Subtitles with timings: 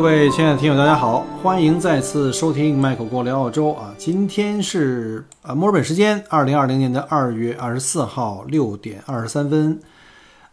[0.00, 3.94] 各位亲爱的听友，大家好，欢迎再次收听麦克过聊澳洲啊！
[3.98, 9.78] 今天是啊墨尔本时间二零二零年的二月二十四号六点二十三分，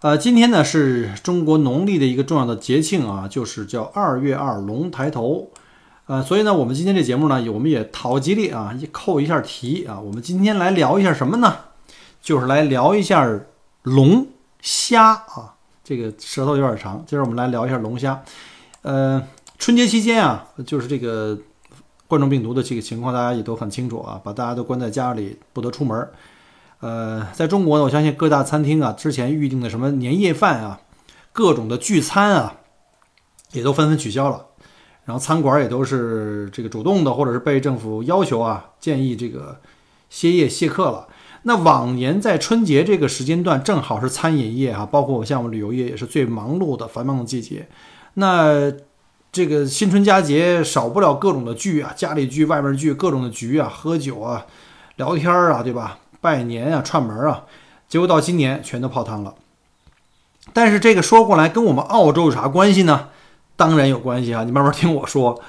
[0.02, 5.50] 呃，今天呢是中国农历的一个重要的节庆啊，就是叫二月二龙抬头，
[6.08, 11.56] 呃，所以呢，我们今天这节目呢，我们也讨吉利啊，扣一下题啊，我们今天来聊一下什么呢？
[12.22, 13.26] 就是来聊一下
[13.84, 14.28] 龙
[14.59, 18.22] 虾啊，这个舌头有点长，今儿我们来聊一下龙虾。
[18.84, 19.22] 呃，
[19.58, 21.38] 春节期间啊，就是这个
[22.08, 26.09] 冠状病毒的这个情况，大家也都很清楚啊，把大家都关在家里，不得出门。
[26.80, 30.81] 呃，在中国呢，我相信各大餐厅啊，之前预定的什么年夜饭啊，
[31.33, 32.58] 各种的聚餐啊，
[33.52, 34.45] 也都纷纷取消了。
[35.05, 39.59] 然后餐馆也都是这个主动的，或者是被政府要求啊，建议这个
[40.09, 41.08] 歇业歇客了。
[41.44, 47.67] 那往年在春节这个时间段，正好是餐饮业啊，包括像我们旅游业也是最忙碌的、繁忙的季节。
[48.16, 48.71] 那
[49.38, 54.47] 这个新春佳节少不了各种的聚啊，家里聚、外面聚，各种的局啊，喝酒啊，
[54.95, 55.99] 聊天啊，对吧？
[56.19, 57.43] 拜年啊，串门啊，
[57.88, 59.35] 结果到今年全都泡汤了。
[60.53, 63.09] 但是这个说过来，跟我们澳洲有啥关系呢？
[63.55, 64.43] 当然有关系啊！
[64.43, 65.39] 你慢慢听我说，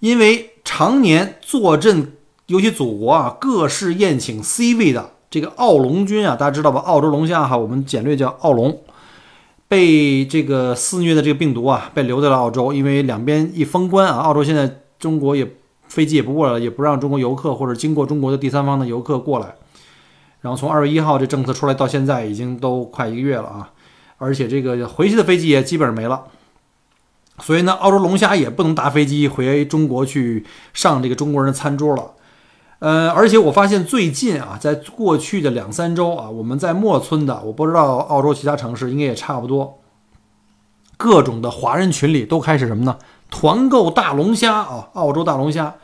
[0.00, 2.12] 因为常年坐镇
[2.48, 6.80] 尤其祖国啊各式宴请 C 位的这个澳龙君啊，大家知道吧？
[6.80, 8.82] 澳洲龙虾哈，我们简略叫澳龙。
[9.72, 15.50] 被这个肆虐的这个病毒啊，被留在了澳洲，因为两边一封关啊，澳洲现在中国也
[15.88, 19.54] 飞机也不过了，也不让中国游客或者经过中国的第三方的游客过来。
[20.42, 23.70] 然后从二月一号这政策出来到现在，已经都快一个月了啊，
[24.18, 26.24] 而且这个回去的飞机也基本上没了，
[27.38, 30.44] 所以呢，澳洲龙虾也不能搭飞机回中国去
[30.74, 32.10] 上这个中国人的餐桌了。
[32.82, 39.78] 呃，而且我发现最近啊，在过去的两三周啊，我们在莫村的，我不知道澳洲其他城市应该也差不多，
[40.96, 42.98] 各种的华人群里都开始什么呢？
[43.30, 45.76] 团购大龙虾啊，澳洲大龙虾，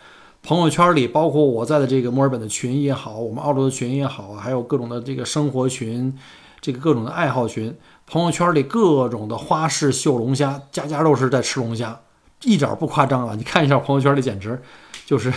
[0.43, 6.13] 朋友圈里包括我在的这个墨尔本的群也好，我们澳洲的群也好，还有各种的这个生活群，
[6.61, 7.73] 这个各种的爱好群，
[8.09, 12.01] 朋友圈里各种的花式秀龙虾，家家都是在吃龙虾，
[12.43, 13.37] 一点不夸张啊！
[13.37, 14.61] 你看一下朋友圈里，简直
[15.07, 15.33] 就是。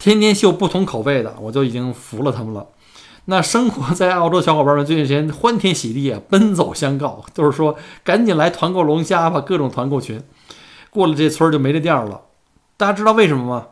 [0.00, 2.66] 天天秀不同口味的，我就已经服了他们了。
[3.26, 10.20] 那生活在澳洲小伙伴们最近时间欢天喜地啊，奔走相告，就是说赶紧来团购龙虾吧，各种团购群。
[10.88, 12.22] 过了这村就没这店了。
[12.78, 13.66] 大家知道为什么吗？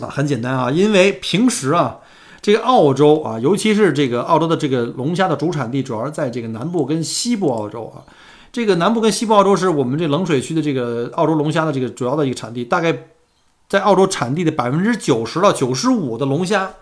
[0.00, 1.98] 啊，很简单啊，因为平时啊，
[2.40, 8.08] 这个澳洲啊，尤其是这个澳洲的这个龙虾的主产地，主要是在这个南部跟西部澳洲啊。
[8.50, 13.08] 这个南部跟西部澳洲是我们这冷水区的这个澳洲龙虾的这个主要的一个产地，大概。
[13.68, 16.74] 在澳洲产地的百分之九十到九十五的龙虾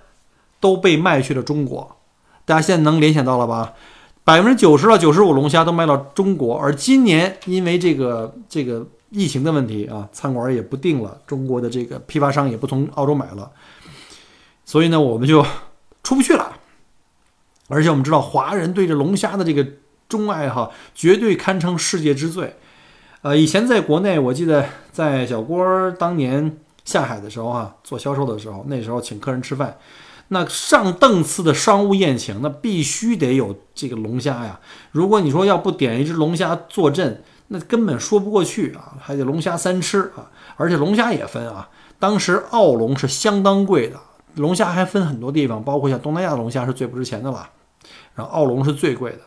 [0.61, 1.97] 都被卖去了中国，
[2.45, 3.73] 大家现在能联想到了吧？
[4.23, 13.51] 百分之九十到九十五龙虾都卖到中国，而今年因为这个这个疫情的问题啊，餐馆也不订了，中国的这个批发商也不从澳洲买了，
[14.65, 15.45] 所以呢，我们就
[16.03, 16.53] 出不去了。
[17.69, 19.67] 而且我们知道，华人对这龙虾的这个
[20.09, 22.57] 钟爱哈，绝对堪称世界之最。
[23.23, 26.59] 呃，以前在国内，我记得在小郭当年。
[26.85, 29.79] 下海的时候啊，做销售的时候，那时候请客人吃饭，
[30.29, 34.61] 那上档次的商务宴请，那必须得有这个龙虾呀。
[34.93, 40.31] 如果你说要不点一只龙虾坐镇，那根本说不过去啊，还得龙虾三吃啊。
[40.57, 41.69] 而且龙虾也分啊，
[41.99, 43.99] 当时澳龙是相当贵的，
[44.35, 47.51] 龙虾还分很多地方，包括像东南亚的龙虾是最不值钱的了，
[48.15, 49.21] 然后澳龙是最贵的。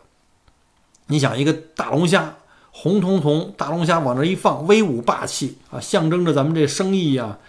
[1.07, 2.35] 你想一个大龙虾。
[2.79, 7.39] 红彤彤大龙虾往这一放，威武霸气啊，象征着咱们这生意呀，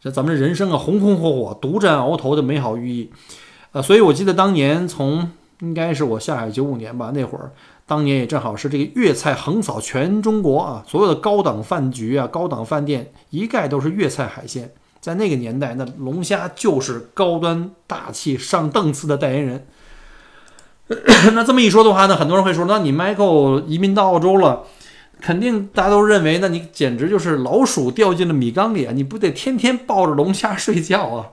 [0.00, 3.10] 这咱们这人生啊，红红火火、独占鳌头的美好寓意。
[3.72, 5.30] 呃，所以我记得当年从
[5.60, 7.52] 应该是我下海九五年吧，那会儿
[7.84, 14.72] 当年也正好是这个粤菜横扫全中国啊，所有的高档饭局啊、高档饭店一概都是粤菜海鲜。
[14.98, 19.66] 在那个年代，那龙虾就是高端大气上档次的代言人。
[21.34, 24.64] 那这么一说的话呢，很多人会说，那你 Michael 移民到澳洲了，
[25.20, 28.92] 肯定大家都认为，那你简直就是老鼠掉进了米缸里啊！
[28.92, 31.26] 你不得天天抱着龙虾睡觉啊？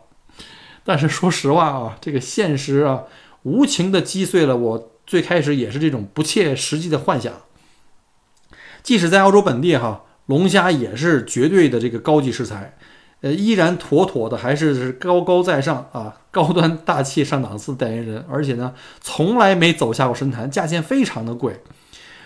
[0.83, 3.03] 但是说实话啊，这个现实啊，
[3.43, 7.33] 无情的击碎了我最开始也是这种不切实际的幻想。
[8.83, 12.77] 即使在澳洲本地哈，龙虾也是绝对的这个高级食材，
[13.21, 21.59] 呃，依然妥妥的还是高高在上啊，高端大气上档次代言人，而且呢，从来没走下过神坛，价钱非常的贵。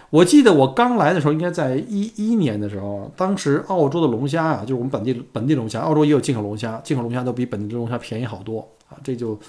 [0.09, 8.99] 我记得我刚来的时候，应该在一一年的时候，当时澳洲的龙虾啊，就是我们本地本地龙虾，澳洲也有进口龙虾，进口龙虾都比本地龙虾便宜好多啊。
[9.01, 9.39] 这就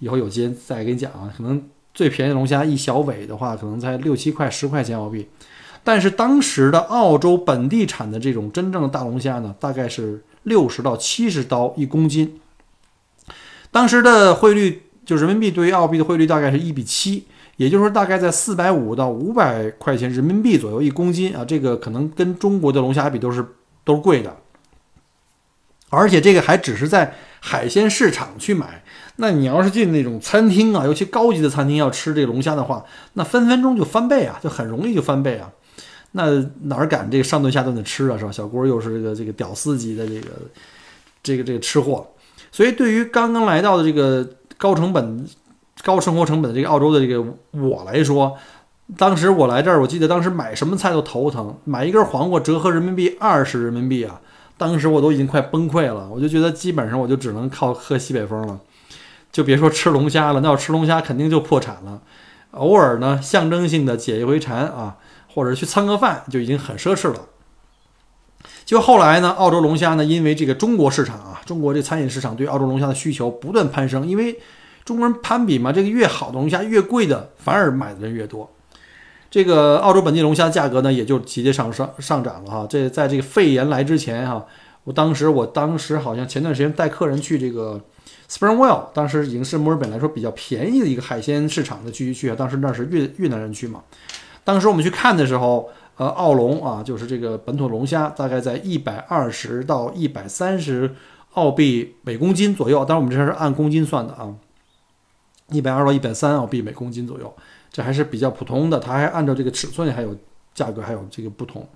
[0.00, 1.32] 以后有机会再给你讲啊。
[1.36, 1.62] 可能
[1.94, 5.28] 最便宜的龙虾一小尾的话，可能才六七块、十块钱澳币。
[5.84, 12.40] 但是当时的澳洲本地产的这种真正的大龙虾呢，大概是六十到七十刀一公斤。
[13.70, 17.26] 当时的汇率就人民币对于澳币的汇率大概是一比七。
[17.56, 23.44] 也就是说，大概在四百五到五百块钱人民币左右一公斤啊，这个可能跟中国的龙虾比都是
[23.82, 24.36] 都是贵的，
[25.90, 28.84] 而且这个还只是在海鲜市场去买。
[29.16, 32.84] 那你要是进那种餐厅啊，尤其高级的餐厅要吃这龙虾的话，
[33.14, 35.50] 那分分钟就翻倍啊，就很容易就翻倍啊。
[36.12, 38.32] 那哪敢这个上顿下顿的吃啊，是吧？
[38.32, 40.28] 小郭又是这个这个屌丝级的这个
[41.22, 42.06] 这个这个吃货，
[42.52, 45.26] 所以对于刚刚来到的这个高成本。
[45.84, 48.36] 高生活成本的这个澳洲的这个我来说，
[48.96, 54.20] 当时我来这儿，我记得当时买什么菜都头疼，买一根黄瓜折合人民币二十人民币啊，
[54.56, 58.58] 当时我都已经快崩溃了，我就觉得基本上我就只能靠喝西北风了，
[59.30, 62.02] 就别说吃龙虾了，那要吃龙虾肯定就破产了。
[62.50, 64.96] 偶尔呢，象征性的解一回馋啊，
[65.38, 67.20] 或者去蹭个饭就已经很奢侈了。
[68.64, 74.38] 就后来呢，澳洲龙虾呢，因为这个中国市场啊，中国这餐饮市场对澳洲龙虾的需求不断攀升，因为。
[74.84, 78.50] 中国人攀比嘛，这个越好的龙虾越贵的，反而买的人越多。
[79.30, 82.66] 这个澳洲本地龙虾价格呢，也就节节上上上涨了哈。
[82.70, 84.46] 这在这个肺炎来之前哈，
[84.84, 87.78] 我当时我当时好像前段时间带客人去这个
[88.30, 92.34] Springwell，当时已经是墨尔本来说比较便宜的一个海鲜市场的聚集区啊。
[92.34, 93.82] 当时那是越越南人区嘛。
[94.48, 95.68] 当时我们去看的时候，
[95.98, 100.90] 呃，澳龙啊，就是这个本土龙虾，大概在一百二十到一百三十
[101.34, 102.82] 澳币每公斤左右。
[102.82, 104.34] 当然我们这是按公斤算的啊。
[105.50, 107.30] 一百二到一百三澳币每公斤左右，
[107.70, 108.78] 这还是比较普通的。
[108.78, 110.16] 它还按照这个尺寸还有
[110.54, 111.68] 价格还有这个不同。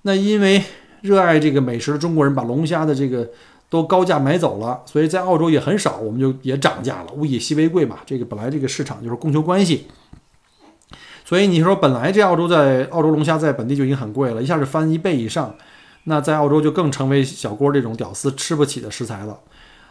[0.00, 0.64] 那因为
[1.02, 3.28] 热爱这个美食的中国人把龙虾的这个
[3.68, 7.12] 都高价买走了，所以在澳洲也很少，我们就也涨价了。
[7.12, 9.88] 物以稀为贵嘛，这个本来这个市场就是供求关系。
[11.30, 15.54] 所以你说本来这澳洲在澳洲龙虾在本地就已经很贵了，一下子翻一倍以上，
[16.02, 19.38] 那在澳洲就更成为小郭这种屌丝吃不起的食材了。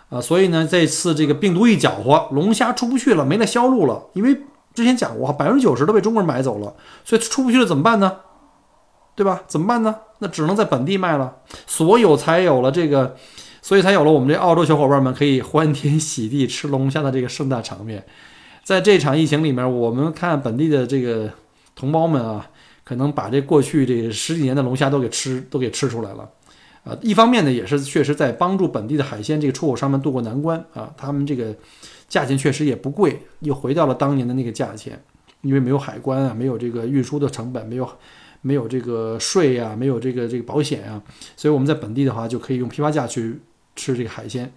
[0.10, 4.04] 啊，所以呢，这次这个病毒一搅和，龙虾出不去了，没了销路了。
[4.12, 4.38] 因为
[4.74, 6.76] 之前讲过，百分之九十都被中国人买走了，
[7.06, 8.18] 所以出不去了怎么办呢？
[9.16, 9.44] 对吧？
[9.48, 9.96] 怎么办呢？
[10.18, 11.34] 那只能在本地卖了，
[11.66, 13.16] 所有才有了这个，
[13.62, 18.04] 所以才有了我们这澳洲小伙伴们可以欢天喜地吃龙虾的这个盛大场面。
[18.70, 21.28] 在这场疫情里面，我们看本地的这个
[21.74, 22.52] 同胞们啊，
[22.84, 26.30] 可能把这过去这十几年的龙虾都给吃都给吃出来了。
[26.84, 30.94] 啊，一方面呢，也是确实在帮助本地的海鲜这个出口商们渡过难关啊。
[30.96, 31.52] 他们这个
[32.08, 35.02] 价钱确实也不贵，又回到了当年的那个价钱，
[35.42, 37.90] 因为没有海关啊，没有这个运输的成本，没有
[38.42, 41.02] 没有这个税呀，没有这个这个保险啊，
[41.36, 43.40] 所以我们在本地的话就可以用批发价去
[43.76, 44.54] 吃这个海鲜，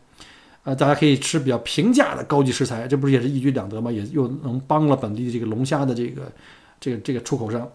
[0.65, 3.91] 啊，大家可以吃比较平价的高级食材，这不是也是一举两得吗？
[3.91, 6.23] 也又能帮了本地这个龙虾的这个
[6.81, 7.69] 这个这个出口商。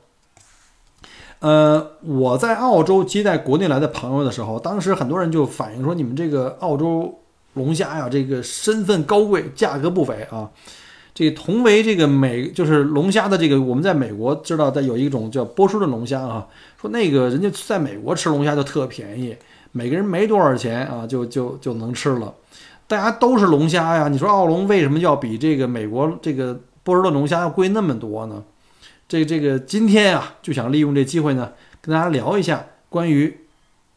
[1.39, 7.19] 呃，我在澳洲接待国内来的朋友的时候，当时很多人就反映说，你们这个澳洲
[7.53, 10.49] 龙虾呀，这个身份高贵，价格不菲啊。
[11.13, 16.47] 这同为这个美，就是龙虾的这个，我们在美国知道的有一种叫波士顿龙虾啊，
[16.79, 19.35] 说那个人家在美国吃龙虾就特便宜，
[19.71, 22.33] 每个人没多少钱啊，就就就能吃了。
[22.87, 28.43] 大家都是龙虾呀，你说澳龙为什么要比这个美国这个波士顿龙虾要贵那么多呢？
[29.09, 31.51] 这这个今天啊，就想利用这机会呢，
[31.81, 33.41] 跟大家聊一下关于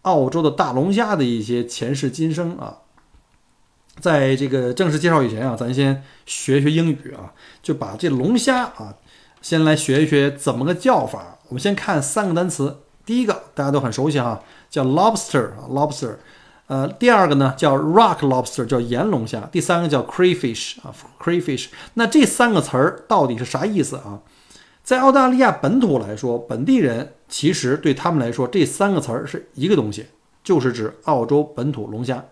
[0.02, 2.78] 澳洲的大龙虾的一些前世今生啊。
[4.00, 7.32] 在这个正式介绍以前啊，咱先学学英语啊，
[7.62, 8.96] 就把这龙虾啊，
[9.40, 11.38] 先来学一学怎么个叫法。
[11.48, 16.16] 我们先看三个单词，第一个大家都很熟悉哈，叫 lobster 啊，lobster。
[16.70, 19.40] 呃，第二个呢叫 rock lobster，叫盐龙虾。
[19.50, 21.66] 第三个叫 crayfish 啊，crayfish。
[21.94, 24.20] 那这三个词儿到底是啥意思啊？
[24.84, 30.06] 在澳大利亚本土来说，本地人其实对他们来说，这三个词儿是一个东西，
[30.44, 32.24] 就是指澳洲本土龙虾。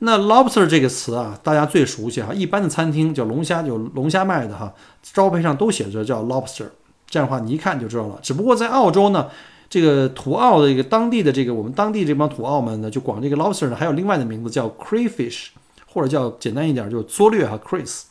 [0.00, 4.70] 那 lobster 这个词啊，大家最熟悉哈，一般的餐厅叫龙虾，有龙虾卖的哈，
[5.02, 6.66] 招牌上都写着叫 lobster。
[7.08, 8.18] 这样的话，你一看就知道了。
[8.20, 9.28] 只不过在澳洲呢，
[9.70, 15.48] 这个土澳的一个当地的这个我们当地这帮土澳们呢，就管这个 lobster 呢，还有另外的名字叫 crayfish，
[15.86, 18.04] 或者叫简单一点就缩略哈 crays。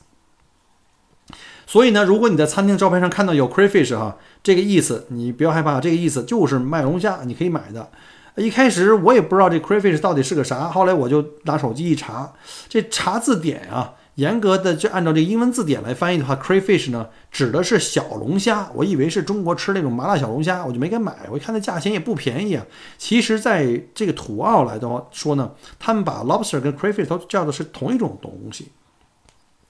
[1.66, 7.90] 所以呢，如果你在餐厅招牌上看到有 crayfish 哈，这个意思你不要害怕，这个意思就是卖龙虾，你可以买的。
[8.36, 12.32] 一开始我也不知道这 crayfish 到底是个啥，后来我就拿手机一查，
[12.70, 18.70] 这查字典啊，严格的就按照这个英文字典来翻译的话，crayfish 呢指的是小龙虾。
[18.76, 21.16] 我以为是中国吃那种麻辣小龙虾，我就没敢买。
[21.32, 22.66] 我一看那价钱也不便宜啊。
[22.98, 28.68] 其实，在这个土澳来的话说呢，他们把 lobster 跟 crayfish 都叫的是同一种东西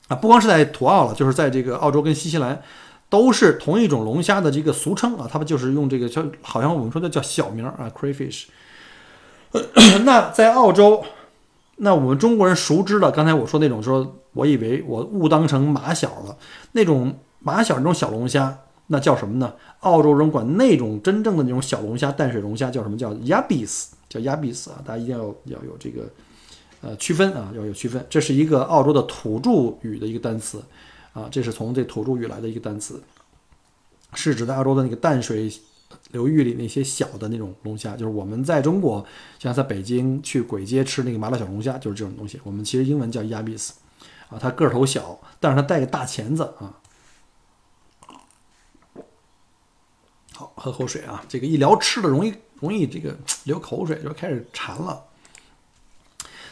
[0.07, 0.15] 啊。
[0.15, 2.61] 不光是在土澳了，就是在这个澳洲跟新西兰。
[3.09, 8.47] 都是同一种龙虾的这个俗称啊，他们就是用这个叫，好像我们说的叫小名啊，crayfish。
[10.03, 11.05] 那在澳洲，
[11.77, 16.37] 那我们中国人熟知的，刚才我说那种，说我以为我误当成马小了，
[16.73, 19.53] 那种马小那种小龙虾，那叫什么呢？
[19.79, 26.09] 澳洲人管那种真正的那种小龙虾，淡水龙虾叫什么叫 y a b i s 叫 y a b i s 啊，大家一定要要有这个
[26.81, 30.61] 呃区分啊，要有区分，这是一个澳洲的土著语的一个单词。
[31.13, 33.01] 啊，这是从这土著语来的一个单词，
[34.13, 35.51] 是指在澳洲的那个淡水
[36.11, 39.05] 流域里那些小的那种龙虾，就是我们在中国，
[39.39, 42.39] 像在北京去簋街吃那个麻辣小龙虾，就是这种东西。
[42.43, 43.71] 我们其实英文叫 yabbies，
[44.29, 46.73] 啊，它个头小，但是它带个大钳子啊。
[50.33, 55.03] 好，喝口水啊，这个一聊吃的容易容易这个 流口水，就开始馋了。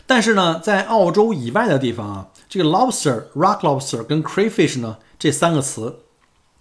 [0.07, 2.29] 但是呢，在澳洲以外的地方啊。
[2.47, 6.03] 这个 lobster、rock lobster 跟 crayfish 呢，这三个词，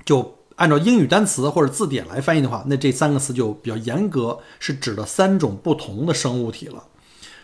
[0.05, 6.85] 就按照英语单词或者字典来翻译的话，那这三个词就比较严格，是指的三种不同的生物体了。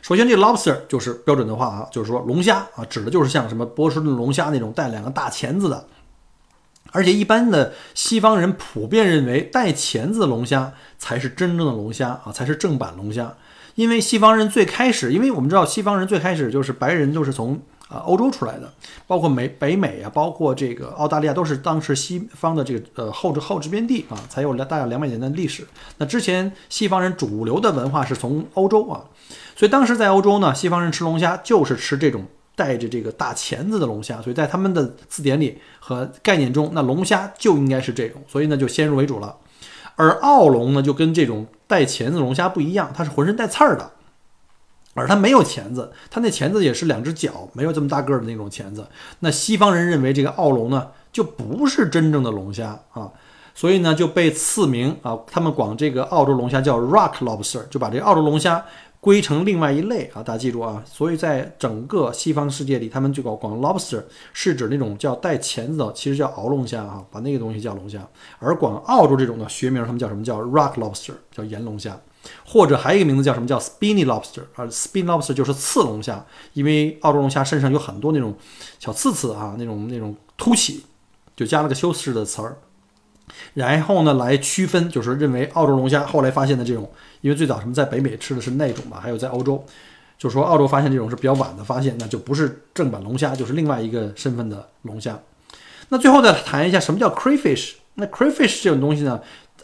[0.02, 5.86] 首先，这 lobster 就是标准的话啊，就是说龙虾啊，指的就是像什么波士顿龙虾那种带两个大钳子的。
[6.92, 13.36] 而且，一般的西方人普遍认为，带钳子的龙虾才是真正的龙虾啊，才是正版龙虾。
[13.76, 17.60] 因为西方人最开始，因为我们知道西方人最开始就是白人，就是从
[17.90, 18.72] 啊，欧洲出来的，
[19.08, 25.66] 包括美北美啊，包括这个澳大利亚，都是当时西方的这个呃后殖后殖民地啊，才有了大概两百年的历史。
[25.98, 29.02] 那之前西方人主流的文化是从欧洲啊，
[29.56, 39.34] 所以当时在欧洲呢，西方人吃龙虾就是吃这种带着这个大钳子的龙虾，所以在他们的字典里和概念中，那龙虾就应该是这种，所以呢就先入为主了。
[39.96, 43.90] 而澳龙呢，就跟这种带钳子龙虾不一样，它是浑身带刺儿的。
[45.00, 48.86] 而它没有钳子，它那钳子也是两只脚，没有这么大个的那种钳子。
[49.20, 53.10] 那西方人认为这个澳龙呢，就不是真正的龙虾啊，
[53.54, 58.64] 所以呢就被赐名啊，他们管这个澳洲龙虾叫 rock lobster，就把这澳洲龙虾
[59.00, 60.22] 归成另外一类啊。
[60.22, 64.02] 大家记住啊，所以在整个西方世界里，他们就搞管 lobster
[64.32, 68.06] 是指那种叫带钳子的，其实叫鳌龙虾啊，把那个东西叫龙虾。
[68.38, 71.98] 而管澳洲这种的学名，他们叫什么叫 rock lobster，叫盐龙虾。
[72.44, 78.36] 或者还有一个名字叫什么叫 spiny lobster 啊，spiny lobster 就是刺龙虾，因为澳洲龙虾身上有很多那种
[78.78, 80.84] 小刺刺啊，那种那种凸起，
[81.36, 82.58] 就加了个修饰的词儿，
[83.54, 89.64] 然后呢来区分，就是认为澳洲龙虾后来发现的这种，因为最早什么在北美吃的是那种嘛，还有在欧洲，
[90.18, 95.18] 就是说澳洲发现这种是比较晚的发现，那就不是正版龙虾，就是另外一个身份的龙虾。
[95.88, 99.20] 那最后再谈一下什么叫 crayfish，那 crayfish 这种东西呢？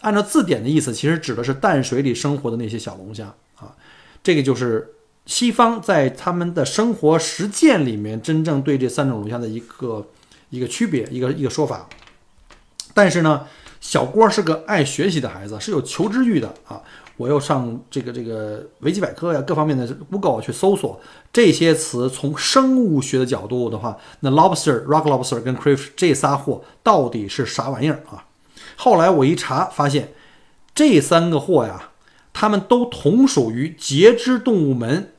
[0.07, 3.75] 按照字典的意思，其实指的是淡水里生活的那些小龙虾啊。
[4.23, 4.95] 这个就是
[5.27, 10.07] 西方在他们的生活实践里面真正对这三种龙虾的一个
[10.51, 11.89] 一个区别，一个一个说法。
[12.95, 13.47] 但是呢，
[13.81, 16.81] 小郭是个爱学习的孩子，是有求知欲的啊。
[17.17, 21.01] 我又上这个这个维基百科呀，各方面的 Google 去搜索
[21.33, 28.23] 这些词，从生物学的角度的话，那 lobster、rock lobster 跟 crayfish 这仨货到底是啥玩意儿啊？
[28.77, 30.13] 后来我一查，发现
[30.75, 31.91] 这三个货呀，
[32.33, 35.15] 它们都同属于节肢动物门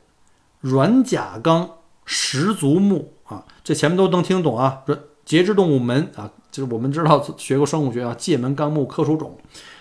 [0.60, 1.70] 软甲纲
[2.04, 3.44] 十足目啊。
[3.62, 4.84] 这前面都能听懂啊。
[5.24, 9.36] 节肢动物门啊，就是我们知道学过生物学啊，界门纲目科属种。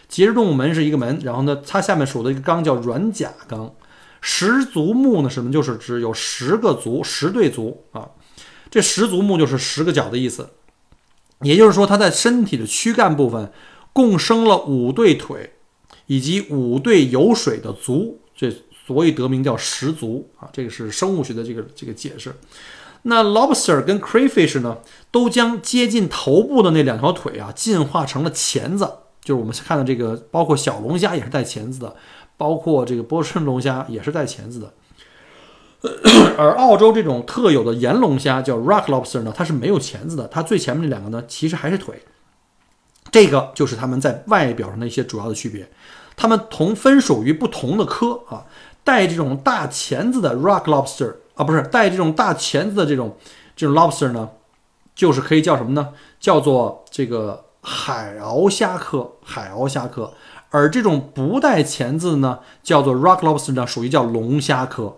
[0.09, 3.73] 节肢动物门是一个门，然后呢，它下面属的一个纲叫软甲纲。
[4.19, 5.51] 十足目呢，什么？
[5.51, 8.09] 就是指有十个足，十对足啊。
[8.69, 10.49] 这十足目就是十个脚的意思。
[11.41, 13.51] 也就是说，它在身体的躯干部分
[13.93, 15.53] 共生了五对腿，
[16.07, 18.51] 以及五对有水的足，这
[18.85, 20.49] 所以得名叫十足啊。
[20.51, 22.33] 这个是生物学的这个这个解释。
[23.03, 24.77] 那 lobster 跟 crayfish 呢，
[25.11, 28.91] 都将接近头部的那两条腿啊，进化成了钳子，
[29.21, 31.95] 就是我们看到这个，包括小龙虾也是带钳子的，
[32.35, 34.73] 包括这个波士顿龙虾也是带钳子的。
[36.37, 42.03] 而澳洲这种特有的盐龙虾叫 rock lobster 呢，它是没有钳子的，它最前面那两个呢，其实还是腿。
[43.11, 45.69] 这个就是它们在外表上的一些主要的区别。
[46.15, 48.45] 它们同分属于不同的科啊，
[48.83, 53.15] 带这种大钳子的 rock lobster 啊，不是带这种大钳子的这种
[53.55, 54.29] 这种 lobster 呢，
[54.95, 55.89] 就是可以叫什么呢？
[56.19, 60.11] 叫做这个海鳌虾科，海鳌虾科。
[60.49, 64.97] 而这种不带钳子呢，叫做 rock lobster 呢，属于叫龙虾科。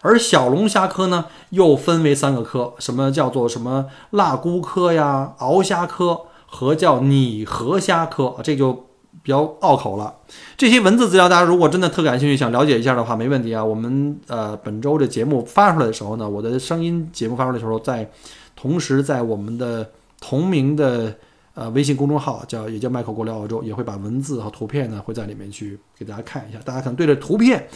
[0.00, 8.86] 而小龙虾科呢，又分为三个科，什么叫做什么蜡菇科呀、鳌虾科和叫拟河虾科，这就。
[9.20, 10.14] 比较拗口了，
[10.56, 13.62] 这些文字资料大家如果真的特感兴趣，想了解一下的话，没问题啊。
[13.62, 18.08] 我们呃本周这节目发出来的时候呢，我的声音节目发出来的时候，在
[18.56, 21.14] 同时在我们的同名的
[21.52, 27.68] 呃微信公众号叫也叫麦克过聊澳洲，也会把文字和图片呢会在里面去给大家看一下，大家可能对着图片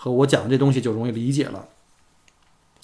[0.00, 1.64] 和我讲的这东西就容易理解了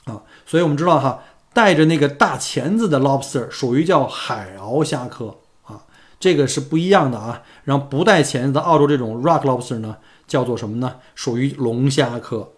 [0.07, 0.21] 啊。
[0.45, 5.85] 所以我们知道哈，带着那个大钳子的 lobster 属于叫海鳌虾科啊。
[6.19, 10.97] 这个是不一样的啊，然后不带钳子的澳洲这种 rock lobster 呢，叫做什么呢？
[11.15, 12.51] 属于龙虾科。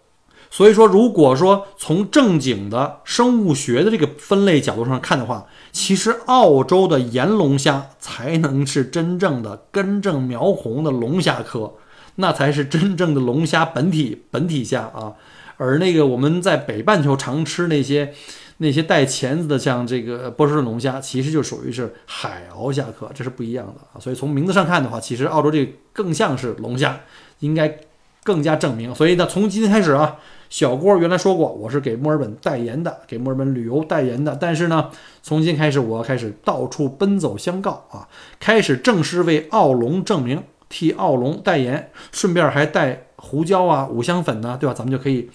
[0.49, 11.73] 所以说，如果说从正经的生物学的这个分类角度上看的话，其实澳洲的盐龙虾才能是真正的根正苗红的龙虾科，
[12.17, 15.15] 那才是真正的龙虾本体本体虾啊。
[15.57, 18.13] 而那个我们在北半球常吃那些。
[18.59, 24.01] 那些带钳子的，像这个波士顿龙虾，其实就属于是海鳌虾科，这是不一样的啊。
[24.01, 27.01] 所以从名字上看的话，其实澳洲这个更像是龙虾，
[27.41, 27.77] 应该
[28.23, 28.95] 更加证明。
[28.95, 30.15] 所以呢，从今天开始啊，
[30.49, 34.35] 小郭原来说过我是给墨尔本代言的，给墨尔本旅游代言的。
[34.41, 34.89] 但是呢，
[35.21, 38.07] 从今天开始，我要开始到处奔走相告啊，
[38.39, 44.73] 开始正式为澳龙证明，替澳龙代言，顺便还带胡椒啊、五香粉呢，对吧？
[44.73, 45.29] 咱们就可以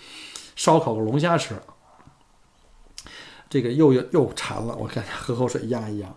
[0.55, 1.57] 烧烤个龙虾吃。
[3.49, 6.15] 这个又又又馋了，我看喝口水压一压。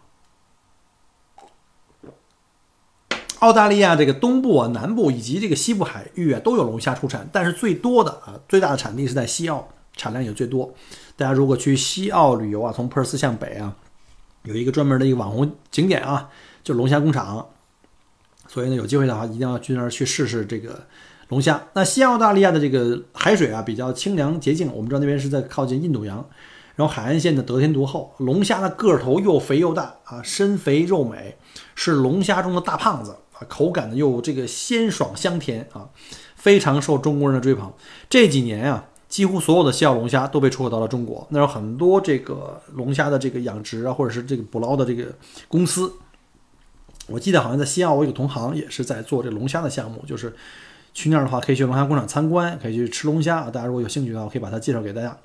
[3.39, 10.73] 澳大利亚这个东部啊、南部以及这个西部海域啊都有龙虾出产，但是最多的啊最大的产地是在西澳，产量也最多。
[11.17, 13.75] 大家如果去西澳旅游啊，从珀斯向北啊，
[14.43, 16.29] 有一个专门的一个网红景点啊，
[16.63, 17.49] 就龙虾工厂。
[18.55, 20.79] 所以呢，有机会的话一定要去那儿去试试这个
[21.27, 21.61] 龙虾。
[21.73, 26.25] 那西澳大利亚的这个海水啊比较清凉洁净，我们知道那边是在靠近印度洋。
[26.77, 31.35] 然后海岸线的得天独厚，龙虾的个头又肥又大啊，身肥肉美，
[31.75, 35.89] 是龙虾中的大胖子啊，口感呢又这个鲜爽香甜啊，
[36.37, 37.73] 非常受中国人的追捧。
[38.09, 45.13] 这几年啊，几乎所有的西澳龙虾都被出口到了中国，那有很多这个龙虾的这个养殖啊，或者是这个捕捞的这个
[45.49, 45.91] 公司。
[47.07, 50.33] 我记得好像在西澳，我有个同行也是在做这龙虾的项目，就是
[50.93, 53.49] 去那儿的话可以去龙虾工厂参观，可以去吃龙虾啊。
[53.51, 55.15] 大家如果有兴趣的话，我可以把它介绍给大家。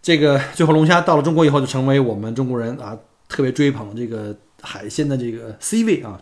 [0.00, 2.96] 这个最后龙虾到了中国以后，就成为我们中国人啊
[3.28, 6.20] 特别追捧这个海鲜的这个 C 位啊。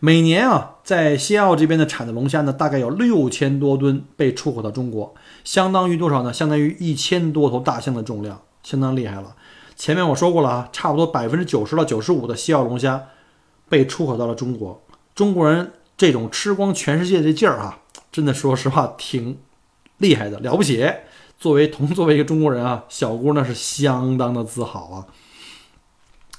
[0.00, 6.32] 每年啊，在西澳这边的产的龙虾呢，大概有六千多吨被出口到中国，相当于多少呢？
[6.32, 9.34] 相当于一千多头大象的重量，相当厉害了。
[9.74, 13.08] 前面我说过了啊，差不多百分之九十到九十五的西澳龙虾
[13.68, 14.82] 被出口到了中国。
[15.14, 19.38] 中国人这种吃光全世界的劲儿啊，真的说实话挺
[19.98, 20.88] 厉害的，了不起。
[21.38, 25.06] 作为同作为一个中国人啊，小姑那是相当的自豪啊。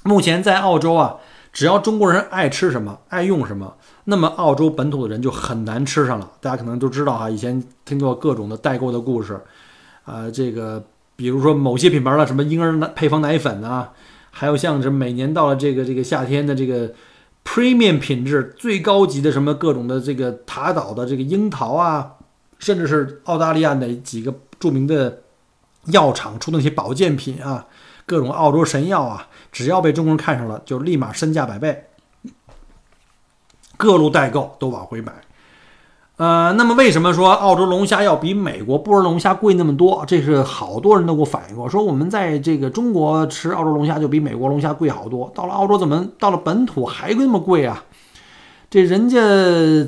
[0.02, 1.16] 目前在澳洲啊，
[1.52, 6.30] 只要中国人爱吃什么、爱用什么，那么澳洲本土的人就很难吃上了。
[6.40, 9.40] 大家可能都知道哈，以前听过各种的代购的故事，
[10.04, 10.82] 啊，这个
[11.16, 13.92] 比如说某些品牌的什么婴儿配方奶粉啊，
[14.30, 16.92] 还有像这每年到了这个这个夏天的这个
[17.52, 22.12] premium 品质最高级的什么各种的这个塔岛的这个樱桃啊，
[22.60, 24.32] 甚至是澳大利亚的几个。
[24.60, 25.22] 著名的
[25.86, 27.66] 药厂出的那些保健品啊，
[28.04, 31.86] 各种澳洲神药啊，只要被中国人看上了，就立马身价百倍，
[33.78, 35.14] 各路代购都往回买。
[36.20, 40.04] 呃，那么为什么说澳洲龙虾要比美国波士龙虾贵那么多？
[40.06, 47.84] 这是好多人都给我反映过，说我们在这个中国吃澳洲龙虾就比美国龙虾贵好多，到了澳洲怎么到了本土还那么贵啊？
[48.68, 49.18] 这人家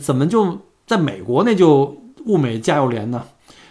[0.00, 3.24] 怎么就在美国那就物美价又廉呢？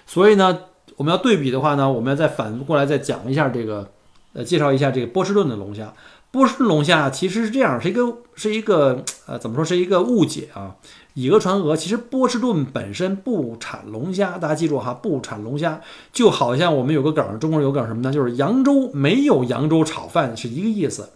[0.05, 0.59] 所以呢？
[0.97, 3.89] 我们要对比的话呢，我们要再反过来再讲一下这个，
[4.33, 5.91] 呃，介绍一下这个波士顿的龙虾。
[6.31, 10.75] 波士顿龙虾其实是这样，是一个是一个呃，怎么说是一个误解啊？
[11.13, 11.75] 以讹传讹。
[11.75, 15.81] 其实波士顿本身不产龙虾，大家记住哈，不产龙虾。
[16.13, 18.13] 就好像我们有个梗，中国人有梗什么呢？
[18.13, 21.09] 就是扬州没有扬州炒饭是一个意思。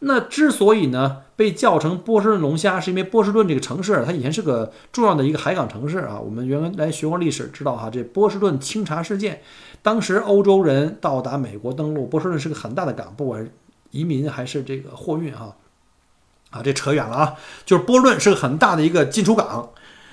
[0.00, 6.18] 那之所以呢被叫成波士顿龙虾，是因为波士顿这个城市，它以前是个重要的一个海港城市啊。
[6.18, 9.42] 我们原来学过历史，知道哈，这波士顿清查事件，
[9.82, 13.46] 当时欧洲人到达美国登陆，波士顿是个很大的港，不管
[13.94, 15.54] 移民还是这个货运哈。
[16.50, 17.34] 啊，这扯远了啊，
[17.66, 19.70] 就是波士顿是个很大的一个进出港，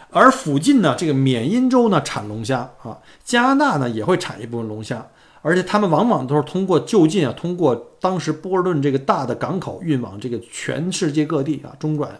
[0.09, 5.05] 而附近呢，这个缅因州呢产龙虾啊，加拿大呢也会产一部分龙虾。
[5.43, 12.19] 而且他们往往都是通过就近啊，通过当时波士顿这个大的港口运往这个全世界各地啊中转。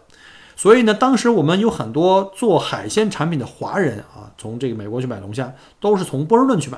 [0.56, 6.78] 所以呢，当时我们有很多做海鲜产品的华人啊，从这个美国去买龙虾，都是从波士顿去买，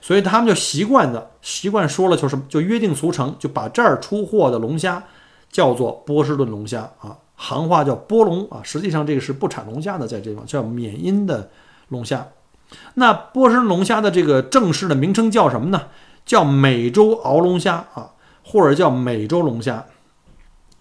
[0.00, 5.02] 所以他们就习惯的习惯说了，就是就约定俗成，就把这儿出货的龙虾
[5.50, 11.50] 叫做波士顿龙虾啊，行话叫波龙啊，实际上这个是不产龙虾的，在这地方叫缅因的
[11.88, 12.28] 龙虾。
[12.94, 15.82] 那波士顿龙虾的这个正式的名称叫什么呢？
[16.26, 18.10] 叫美洲鳌龙虾啊，
[18.44, 19.86] 或者叫美洲龙虾。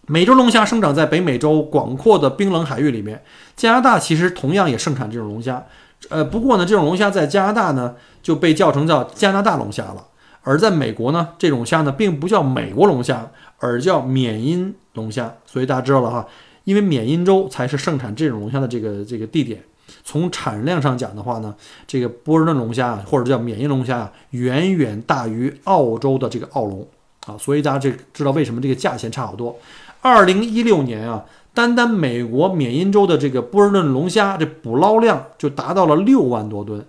[0.09, 3.23] 美洲龙虾生长在北美洲广阔的冰冷海域里面。
[3.55, 5.65] 加拿大其实同样也盛产这种龙虾，
[6.09, 10.05] 呃，不过呢，这种龙虾在加拿大呢就被叫成叫加拿大龙虾了。
[10.43, 15.33] 而在美国呢，这种虾呢并不叫美国龙虾，而叫缅因龙虾。
[15.45, 16.25] 所以大家知道了哈，
[16.63, 19.61] 因为缅因州才是盛产这种龙虾的这个这个地点。
[20.03, 21.53] 从产量上讲的话呢，
[21.85, 26.87] 这个波士顿龙虾啊或者叫缅因龙虾啊，远远大于澳洲的这个澳龙
[27.25, 29.57] 啊，所以大家这知道为什么这个价钱差好多。
[30.01, 31.25] 二零一六年啊，
[31.57, 36.85] 单单美国缅因州的这个波士顿龙虾这捕捞量就达到了六万多吨，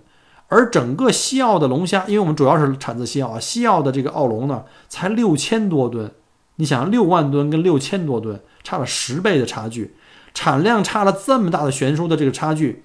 [0.47, 6.11] 而整个西澳的龙虾，因为我们主要是产自西澳啊，西澳的这个澳龙呢才六千多吨，
[6.57, 9.95] 你想六万吨跟六千多吨差了十倍的差距，
[10.35, 12.83] 产量差了这么大的悬殊的这个差距。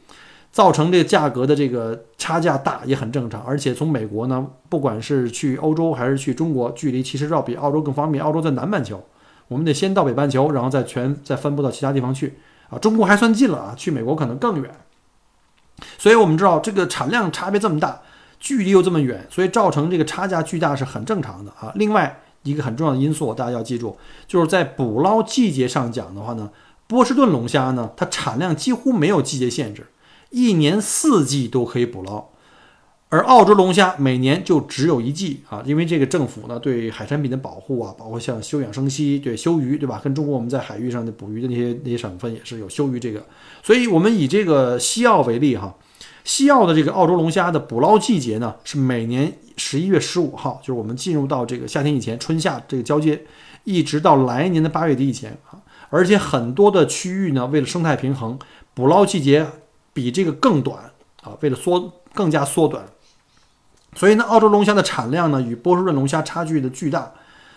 [0.51, 8.23] 造成这个价格的这个差价大也很正常，而且从美国呢，不管是去欧洲还是去中国，距离其实要比澳洲更方便。
[8.23, 9.03] 澳洲在南半球，
[9.49, 12.79] 我们得先到北半球，然后再全再分布到其他地方去啊。
[12.79, 14.71] 中国还算近了啊，去美国可能更远。
[15.99, 18.01] 所以我们知道这个产量差别这么大，
[18.39, 21.73] 距离又这么远，所以造成这个差价巨大是很正常的啊。
[21.75, 26.51] 另外一个很重要的因素，大家要记住，就是在捕捞季节上讲的话呢，
[26.87, 29.87] 波士顿龙虾呢，它产量几乎没有季节限制。
[30.31, 32.27] 一年四季都可以捕捞，
[33.11, 40.01] 而澳洲龙虾每年就只有一季啊，因为这个政府呢对海产品的保护啊，包括像休养生息、对休渔，对吧？
[40.03, 43.25] 跟中国我们在海域上的捕鱼的那些那些省份也是有休渔这个，
[43.63, 45.73] 所以我们以这个西澳为例哈，
[46.25, 53.23] 西澳的这个澳洲龙虾的捕捞季节呢是每年十一月十五号，就是我们进入到这个夏天以前，春夏这个交接，
[53.63, 58.37] 一直到来年的八月底以前啊，而且很多的区域呢为了生态平衡，
[58.75, 59.47] 捕捞季节。
[59.95, 60.91] 比这个更短
[61.25, 62.85] 啊，为了缩更加缩短，
[63.95, 67.11] 所以呢，澳洲龙虾的产量呢与波士顿龙虾差距的巨大，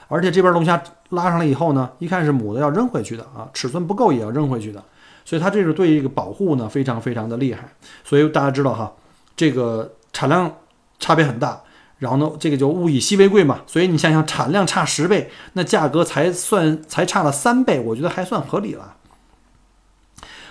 [0.08, 4.84] 而且这边龙虾拉上来以后呢，一看是母的要扔回去的啊，尺寸不够也要扔回去的，
[5.25, 7.67] 所以它这是对这个保护呢非常非常的厉害，
[8.03, 8.91] 所以大家知道哈，
[9.36, 10.51] 这个产量
[10.97, 11.62] 差别很大，
[11.99, 18.95] 然后呢，这个就物以稀为贵嘛，所以你想想产量差十倍，那价格才算才差了三倍，我觉得还算合理了。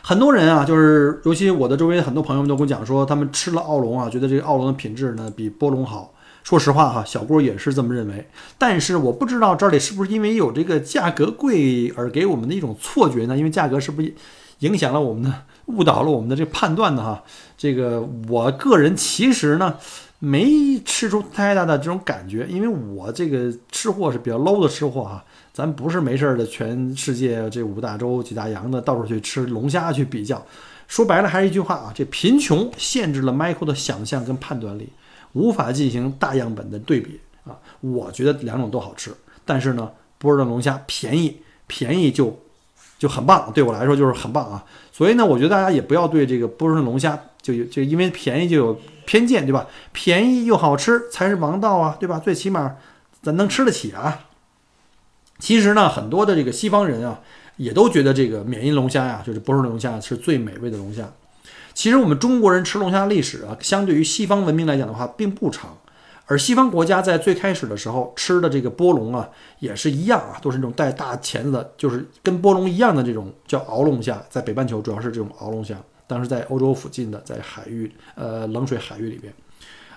[0.09, 6.15] 很多人啊，就是尤其我的周围很多朋友们都跟我讲说，他们吃了澳龙啊，觉得这个澳龙的品质呢比波龙好。
[6.45, 8.25] 说实话哈，小郭也是这么认为。
[8.57, 13.37] 但是我不知道这里是不是因为有这个价格贵而给我们的一种错觉呢？
[13.37, 14.15] 因为价格是不是
[14.61, 15.33] 影响了我们的、
[15.65, 17.03] 误导了我们的这个判断呢？
[17.03, 17.25] 哈，
[17.59, 19.75] 这个我个人其实呢
[20.21, 25.25] 没吃出太大的这种感觉，因为我这个吃货是比较 low 的吃货哈。
[25.57, 30.45] 咱不是没事的，全世界这五大洲几大洋的到处去吃龙虾去比较，
[30.87, 34.91] 说白了还是一句话啊，这贫穷限制了 Michael 的想象跟判断力，
[35.33, 37.57] 无法进行大样本的对比啊。
[37.81, 39.11] 我觉得两种都好吃，
[39.47, 42.39] 但是呢，波士顿龙虾便宜，便宜就
[42.99, 44.63] 就很棒，对我来说就是很棒啊。
[44.93, 49.67] 所以呢，我觉得大家也不要对这个波士顿龙虾就有就因为便宜就有偏见，对吧？
[49.95, 52.19] 便宜又好吃才是王道啊，对吧？
[52.19, 52.77] 最起码
[53.23, 54.21] 咱能吃得起啊。
[55.39, 57.21] 其实呢，很多的这个西方人啊，
[57.57, 61.13] 也都觉得这个缅因龙虾呀，就是波士顿龙虾是最美味的龙虾。
[61.75, 65.77] 其实我们中国人吃龙虾的历史啊，相对于西方文明来讲的话，并不长。
[66.25, 75.77] 而西方国家在最开始的时候吃的这个波龙啊，也是一样啊，都是那种带大钳子的，就是跟波龙一样的这种叫鳌龙虾，在北半球主要是这种鳌龙虾。
[76.07, 79.33] 当时在欧洲附近的，在海域呃冷水海域里边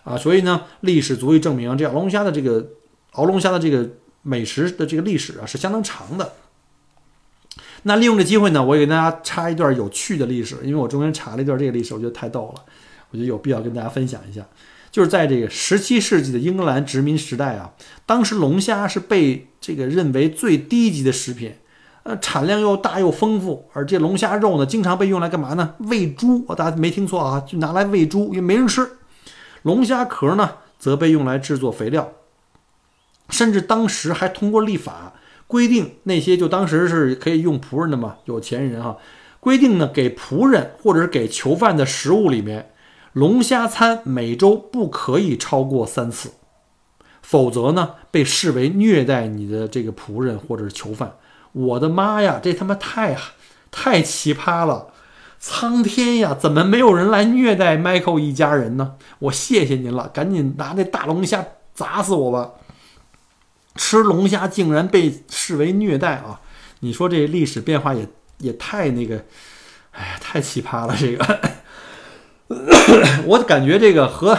[0.03, 2.67] 啊，所以呢，历史足以证明这鳌龙虾的这个
[3.13, 3.89] 鳌龙虾的这个。
[4.21, 6.33] 美食的这个历史啊是相当长的。
[7.83, 12.63] 那利用这机会呢，我也给大家插一段有趣的历史，因为我中间查了一段这个历史，我觉得太逗了，
[13.11, 14.45] 我觉得有必要跟大家分享一下。
[14.91, 17.73] 就是在这个十七世纪的英格兰殖民时代啊，
[18.05, 21.53] 当时龙虾是被这个认为最低级的食品，
[22.03, 25.75] 呃，产量又大又丰富，而这龙虾肉呢，经常被用来干嘛呢？
[25.79, 28.85] 喂猪，大家没听错啊，就拿来喂猪，因为没人吃。
[29.61, 32.11] 龙虾壳呢，则被用来制作肥料。
[33.29, 35.13] 甚至当时还通过立法
[35.47, 38.97] 规定，那些就当时是可以用仆人的嘛，有钱人哈，
[39.39, 42.71] 规定呢给仆人或者是给囚犯的食物里面，
[43.13, 46.31] 龙虾餐每周不可以超过三次，
[47.21, 51.13] 否则呢被视为虐待你的这个仆人或者是囚犯。
[51.51, 53.17] 我的妈呀，这他妈太
[53.71, 54.87] 太奇葩了！
[55.39, 58.95] 苍天呀，怎么没有人来虐待 Michael 一家人呢？
[59.19, 62.51] 我谢谢您了，赶紧拿那大龙虾砸死我吧！
[63.79, 66.41] 吃龙虾竟然被视为虐待啊！
[66.81, 68.05] 你说这历史变化也
[68.39, 69.23] 也太那个，
[69.91, 70.93] 哎呀，太奇葩了！
[70.99, 71.39] 这个，
[73.25, 74.37] 我感觉这个和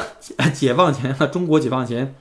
[0.53, 2.14] 解放前的中国解放前，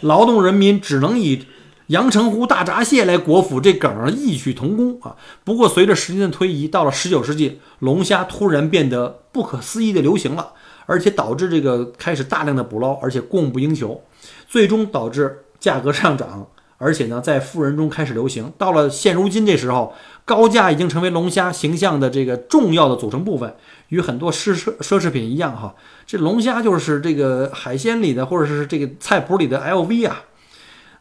[0.00, 1.46] 劳动人民只能以。
[1.86, 5.14] 阳澄湖大闸蟹来果腹，这梗儿异曲同工啊！
[5.44, 10.54] 不过随着时间的推移，到了十九世纪，龙虾突然变得不可思议的流行了，
[10.86, 14.02] 而且导致这个开始大量的捕捞，而且供不应求，
[14.48, 16.46] 最终导致价格上涨，
[16.78, 18.52] 而且呢，在富人中开始流行。
[18.58, 23.54] 到了现如今这时候，高价已经成为龙虾形象的这个重要的组成部分，
[23.88, 25.74] 与很多奢奢奢侈品一样哈，
[26.06, 30.24] 这龙虾就是这个海鲜里的，或者是这个菜谱里的 LV 啊。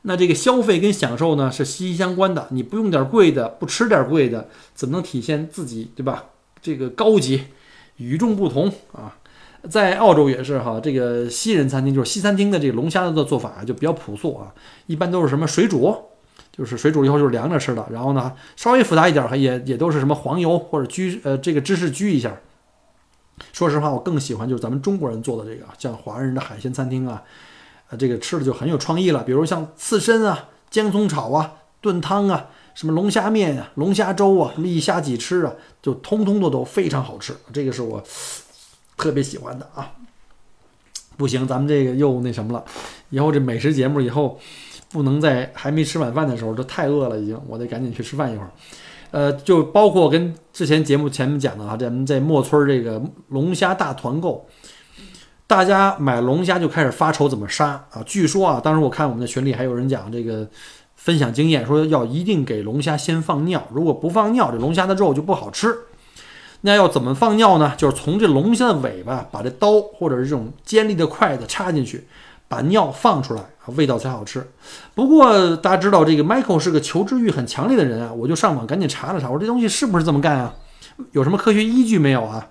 [0.03, 6.25] 那这个消费跟享受呢是息息相关的，你不用点贵的，不吃点贵的，怎么能体现自己，对吧？
[6.61, 7.45] 这个高级、
[7.97, 9.17] 与众不同啊！
[9.69, 14.53] 在澳洲也是哈，这个西人餐厅就是西餐厅的这个龙虾的做法就比较朴素啊，
[14.87, 15.95] 一般都是什么水煮，
[16.51, 22.35] 就是水煮以后就是凉着吃的，然后呢稍微复杂一点还也也都是什么黄油或者焗呃这个芝士焗一下。
[23.51, 27.23] 说实话，我更喜欢就是咱们中国人做的这个，像华人的海鲜餐厅啊。
[27.87, 37.35] 啊，这个吃的就很有创意了，比如像刺身啊、姜葱炒啊、炖汤啊、什么龙虾面啊、龙虾粥啊、什么一虾几吃啊，就通通的都非常好吃。
[37.53, 38.03] 这个是我
[38.97, 39.91] 特别喜欢的啊。
[41.17, 42.63] 不行，咱们这个又那什么了，
[43.09, 44.39] 以后这美食节目以后
[44.91, 48.51] 不能在还没吃晚饭的时候，都太饿了已经，我得赶紧去吃饭一会儿。
[49.11, 54.45] 呃，就包括跟之前节目前面讲的啊，咱们在莫村这个龙虾大团购。
[55.47, 58.01] 大家买龙虾就开始发愁怎么杀啊！
[58.03, 60.45] 据说啊，当时我看我们的群里还有人讲这个
[60.95, 65.73] 分享经验，说要一定给龙虾先放尿，如果不放尿，这龙虾的肉就不好吃。
[66.65, 67.73] 那要怎么放尿呢？
[67.77, 72.07] 就是从这龙虾的尾巴把这刀或者是这种尖利的筷子插进去，
[72.47, 74.45] 把尿放出来啊，味道才好吃。
[74.95, 80.55] 不过大家知道这个 Michael 是个求知欲很强烈的人啊，我就上网赶紧查了查，我说这东西是不是这么干啊？
[81.11, 82.47] 有什么科学依据没有啊？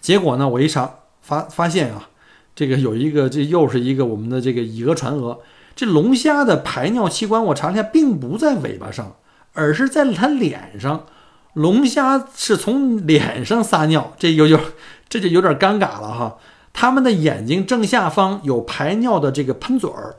[0.00, 0.96] 结果呢，我一查。
[1.24, 2.10] 发发现啊，
[2.54, 5.40] 这个有一个，这又是一个我们的这个以讹传讹。
[5.74, 9.16] 这龙虾的排尿器官，我查了一下，并不在尾巴上，
[9.54, 11.06] 而是在它脸上。
[11.54, 14.60] 龙虾是从脸上撒尿，这有有
[15.08, 16.36] 这就有点尴尬了哈。
[16.72, 20.16] 它们的眼睛正下方有排尿的这个喷嘴儿。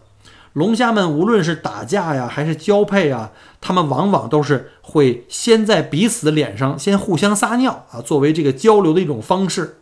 [0.54, 9.80] 龙虾们无论是打架呀，还是交配啊，它们往往都是会先在彼此脸上先互相撒尿啊，作为这个交流的一种方式。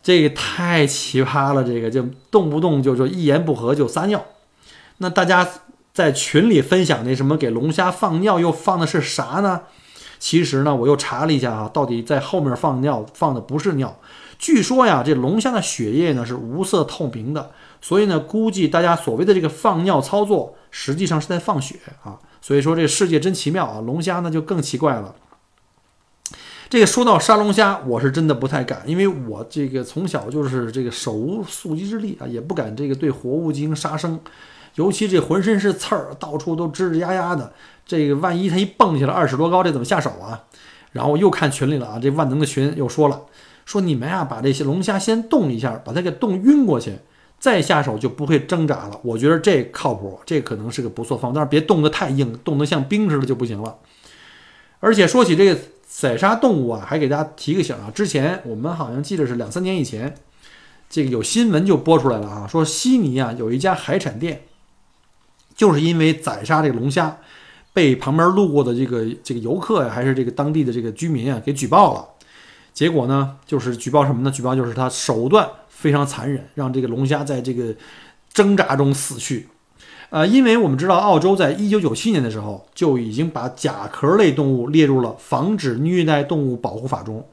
[0.00, 4.24] 这个太奇葩了，这个就动不动就就一言不合就撒尿。
[4.98, 5.48] 那大家
[5.92, 9.62] 在群里分享那什么给龙虾放尿又放的是啥呢？
[10.20, 13.98] 其实呢，我又查了一下啊，到底在后面放尿放的不是尿。
[14.38, 22.20] 据说呀，这龙虾的血液呢是无色透明的，所以呢，估计大家所谓的这个放尿操作，实际上是在放血啊。
[22.40, 25.14] 所以说这世界真奇妙啊，龙虾呢就更奇怪了。
[26.68, 34.20] 这个说到杀龙虾，我是真的不太敢，因为我这个从小就是这个手无缚鸡之力啊，也不敢这个对活物进行杀生，
[34.76, 37.52] 尤其这浑身是刺儿，到处都吱吱呀呀的，
[37.90, 40.44] 这个万一它一蹦起来二尺多高，这怎么下手啊？
[40.92, 43.22] 然后我又看群里了啊，这万能的群又说了，
[43.66, 46.98] 说你们呀把这些龙虾先冻一下，把它给冻晕过去，
[47.40, 49.00] 再下手就不会挣扎了。
[49.02, 53.78] 我觉得这靠谱，这可能是个不错方法，但是别冻得太硬，冻得像冰似的就不行了。
[54.78, 55.60] 而且说起这个。
[55.92, 57.90] 宰杀动物啊，还给大家提个醒啊！
[57.92, 60.14] 之前我们好像记得是两三年以前，
[60.88, 64.42] 这个有新闻就播出来了啊，说悉尼啊有一家海产店，
[65.56, 67.18] 就是因为宰杀这个龙虾，
[67.72, 72.04] 被旁边路过的这个这个游客呀，还是这个当地的这个居民啊给举报了。
[72.72, 74.30] 结果呢，就是举报什么呢？
[74.30, 77.74] 举报就是他手段非常残忍，让这个龙虾在这个
[78.32, 79.48] 挣扎中死去。
[80.10, 87.24] 呃，因为我们知道，澳洲在一九九七年的时候就已经把甲壳类动物列入了防止虐待动物保护法中，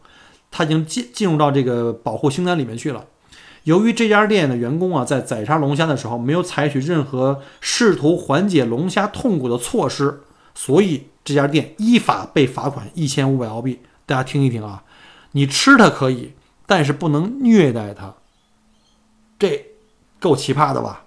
[0.52, 3.06] 它已经进进入到这个保护清单里面去了。
[3.64, 10.22] 由于这家店的员工啊，在宰杀龙虾的时候没有采取任何试图缓解龙虾痛苦的措施，
[10.58, 13.80] 所以这家店依法被罚款一千五百澳币。
[14.08, 14.84] 大家听一听啊，
[15.34, 16.34] 你吃它可以，
[16.66, 18.16] 但是不能虐待它。
[19.38, 19.68] 这
[20.20, 21.04] 够奇葩的吧？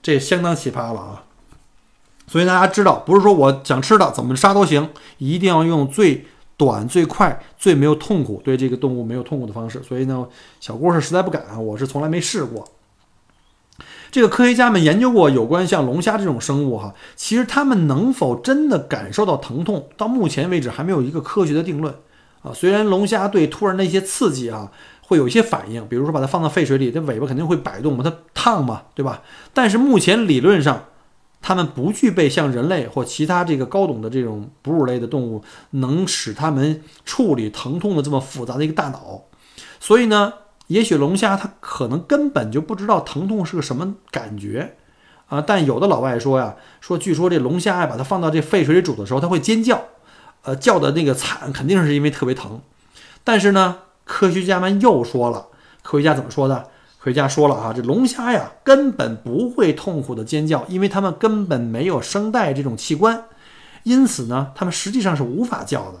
[0.00, 1.24] 这相当奇葩了啊！
[2.26, 4.88] 所以大家知道，不是说我想吃的怎么杀都行，
[5.18, 6.24] 一定要用最
[6.56, 9.82] 短、最快、最没有痛苦对这个动物没有痛苦的方式。
[9.82, 10.26] 所以呢，
[10.60, 12.66] 小郭是实在不敢，我是从来没试过。
[14.14, 21.92] 这个科学家们研究过有关像龙虾这种生物哈，其实它们能否真的感受到疼痛，到目前为止还没有一个科学的定论
[22.42, 22.52] 啊。
[22.54, 24.70] 虽然龙虾对突然的一些刺激啊
[25.02, 29.20] 会有一些反应，比如说把它放到沸水里，它尾巴肯定会摆动嘛，它烫嘛，对吧？
[29.52, 30.84] 但是目前理论上，
[31.42, 39.22] 它们不具备像人类或其他这个高等的这种哺乳类的动物能使它们处理疼痛的这么复杂的一个大脑，
[39.80, 40.34] 所以呢。
[40.68, 44.76] 也许龙虾它可能根本就不知道疼痛是个什么感觉，
[45.28, 49.84] 啊，但有的老外说呀，说据说这龙虾呀，把它放到这沸水里煮的时候，它会尖叫，
[50.42, 52.60] 呃，叫的那个惨，肯定是因为特别疼。
[53.22, 55.48] 但是呢，科学家们又说了，
[55.82, 56.68] 科学家怎么说的？
[56.98, 63.24] 科学家说了啊，这龙虾呀根本不会痛苦的尖叫，因为它们根本没有声带这种器官，
[63.82, 65.98] 因此呢，它们实际上是无法叫的。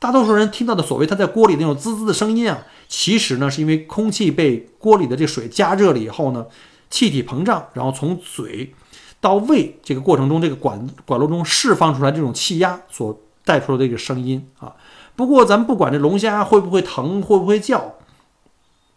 [0.00, 6.46] 大多数人听到的所谓它在锅里那种滋滋的声音啊，其实呢是因为空气被锅里的这水加热了以后呢，
[6.88, 8.72] 气体膨胀，然后从嘴
[9.20, 14.74] 到胃这个过程中，这个管管路中释放出来这种气压所带出的这个声音啊。
[15.14, 17.96] 不过咱们不管这龙虾会不会疼，会不会叫，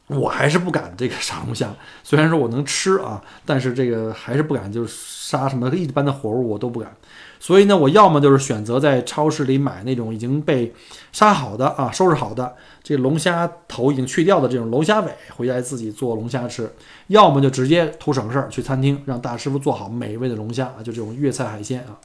[0.08, 1.76] 我还是不敢这个杀龙虾。
[2.02, 6.96] 虽然说我能吃啊，但是这个还是不敢，就是杀什么一般的活物我都不敢。
[7.44, 10.74] 所以呢，我要么就是选择在超市里买那种已经被
[11.12, 16.64] 杀好的啊，收拾好的这龙虾头已经去掉的这种龙虾尾，回家自己做龙虾吃；
[17.08, 22.00] 要么就直接图省事儿，去餐厅让大师傅做好美味的龙虾啊，就这种粤菜海鲜啊。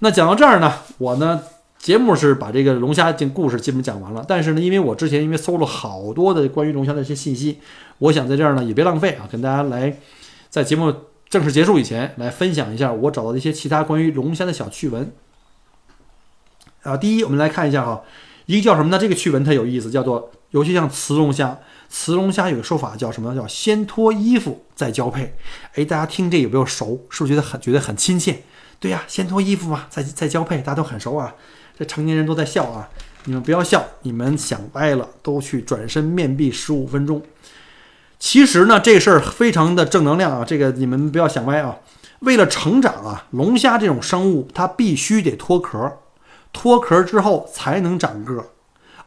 [0.00, 1.40] 那讲到这儿呢，我呢
[1.78, 7.58] 节目是把这个龙虾这故事基本讲完了，但是呢，因为我之前因为搜了好多的关于龙虾的一些信息，
[8.00, 9.96] 我想在这儿呢也别浪费啊，跟大家来
[10.50, 10.92] 在节目。
[11.30, 15.12] 正式结束以前，来分享一下我找到的一些其他关于龙虾的小趣闻。
[16.82, 18.02] 啊，第一，我们来看一下哈，
[18.46, 18.98] 一个叫什么呢？
[18.98, 21.58] 这个趣闻它有意思，叫做尤其像雌龙虾，
[21.90, 23.34] 雌龙虾有个说法叫什么？
[23.34, 25.34] 叫先脱衣服再交配。
[25.74, 27.06] 哎，大家听这有没有熟？
[27.10, 28.42] 是不是觉得很觉得很亲切？
[28.80, 31.34] 对呀，先脱衣服嘛，再再交配，大家都很熟啊。
[31.78, 32.88] 这成年人都在笑啊，
[33.24, 37.20] 你们不要笑，你们想歪了，都去转身面壁十五分钟。
[38.18, 40.44] 其实呢，这事儿非常的正能量啊！
[40.44, 41.76] 这个你们不要想歪啊。
[42.20, 45.98] 为了成长啊，龙虾这种生物它必须得脱壳，
[46.52, 48.46] 脱壳之后才能长个。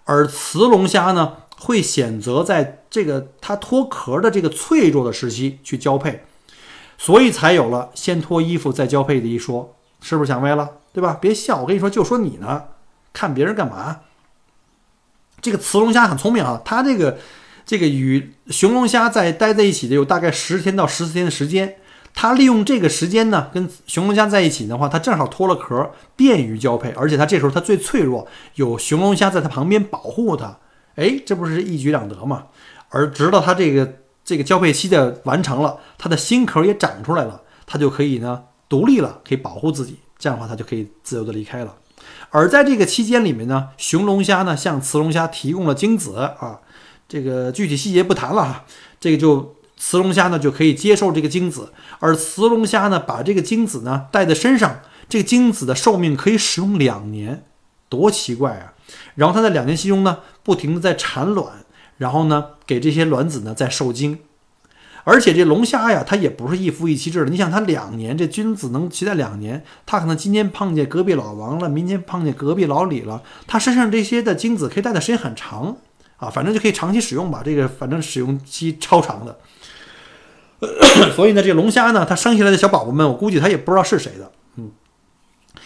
[0.05, 6.23] 而雌龙虾呢，会选择在这个它脱壳的这个脆弱的时期去交配，
[6.97, 9.75] 所以才有了先脱衣服再交配的一说。
[9.99, 10.69] 是不是想歪了？
[10.93, 11.17] 对吧？
[11.19, 12.63] 别笑，我跟你说，就说你呢，
[13.11, 13.99] 看别人干嘛？
[15.41, 17.17] 这个雌龙虾很聪明啊，它这个。
[17.71, 21.77] 这个与雄龙虾在待在一起的有大概十天到十四天的时间，
[22.13, 30.57] 它利用这个时间呢，跟雄龙虾在一起的话，它正好脱了壳，便于交配，而且它这时候它最脆弱，有雄龙虾在它旁边保护它，
[30.95, 32.47] 哎，这不是一举两得吗？
[32.89, 41.73] 而直到它这个这个交配期的完成了，它的新壳也长出来了，它就可以呢独立了，可以保护自己，这样的话它就可以自由的离开了。
[42.31, 46.59] 而在这个期间里面呢，雄龙虾呢向雌龙虾提供了精子啊。
[47.11, 48.65] 这个具体细节不谈了哈，
[48.97, 57.43] 这个就雌龙虾呢就可以接受这个精子，而雌龙虾呢把这个精子呢带在身上，这个精子的寿命可以使用两年，
[57.89, 58.71] 多奇怪啊！
[59.15, 61.65] 然后它在两年期中呢不停的在产卵，
[61.97, 64.19] 然后呢给这些卵子呢在受精，
[65.03, 75.75] 而且这龙虾呀它也不是一夫一妻制的，你想它两年这精子能期待两年，它可能今天碰见隔壁老王了，明天碰见隔壁老李了，它身上这些的精子可以带的时间很长。
[76.21, 79.39] 啊，反正就可以长期使用吧，这个反正使用期超长的。
[81.15, 84.31] 所以呢，这个龙虾呢，它生下来的小宝宝们，我估计它也不知道是谁的。
[84.57, 84.69] 嗯，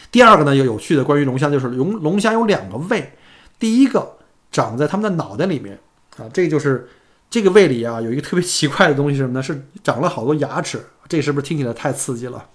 [0.09, 3.11] 第二个呢，有有趣的关于龙虾，就是龙龙虾有两个胃，
[3.59, 4.15] 第一个
[4.49, 5.77] 长在它们的脑袋里面
[6.15, 6.87] 啊，这个就是
[7.29, 9.43] 这个胃里啊有一个特别奇怪的东西是什么呢？
[9.43, 12.45] 是长了好多牙齿，这是不是听起来太刺激了？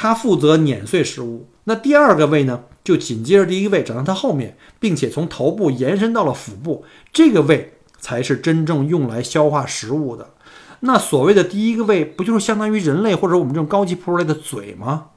[0.00, 1.48] 它负责碾碎食物。
[1.64, 6.84] 那第二个胃呢，就紧接着第一个胃长到它后面，并且从头部延伸到了腹部。
[7.12, 10.34] 这个胃才是真正用来消化食物的。
[10.80, 15.08] 那所谓的第一个胃，不就是相当于人类或者我们这种高级哺乳类的嘴吗？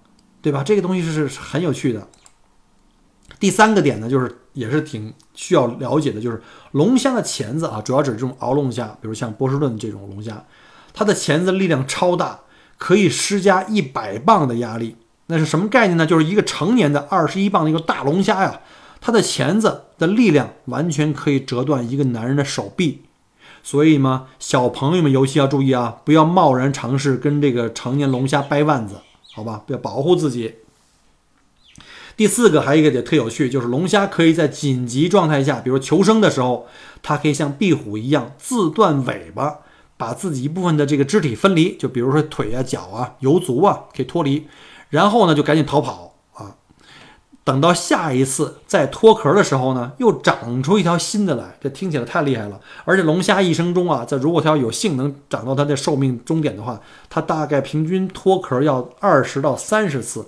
[0.41, 0.63] 对吧？
[0.63, 2.07] 这个东西是很有趣的。
[3.39, 6.41] 第三个点呢，就是也是挺需要了解的，就是
[6.71, 10.43] 龙虾的钳子啊，主要指这种鳌龙虾，比如像波士顿这种龙虾，
[10.91, 12.39] 它的钳子力量超大。
[12.83, 14.95] 可以施加一百磅的压力，
[15.27, 16.03] 那是什么概念呢？
[16.03, 18.61] 就是一个成年的二十一磅的一个大龙虾呀，
[18.99, 23.03] 它的钳子的力量完全可以折断一个男人的手臂。
[23.61, 28.95] 所以嘛，小朋友们尤其要注意啊，不要贸然尝试跟这个成年龙虾掰腕子，
[29.31, 29.61] 好吧？
[29.67, 30.55] 要保护自己。
[32.17, 36.67] 第四个还有一个也特有趣，就是龙虾可以在紧急状态下，比如求生的时候，
[37.03, 39.59] 它可以像壁虎一样自断尾巴。
[40.01, 44.47] 把自己一部分的这个肢体分离，就比如说腿啊、脚啊、游足啊，可以脱离，
[44.89, 46.55] 然后呢就赶紧逃跑啊。
[47.43, 52.59] 等到下一次再脱壳的时候呢，又长出一条新的来，这听起来太厉害了。
[52.83, 60.25] 而且龙虾一生中啊，在如果它要有幸能长到它的寿命终点的话，它大概平均脱壳要二十到三十次。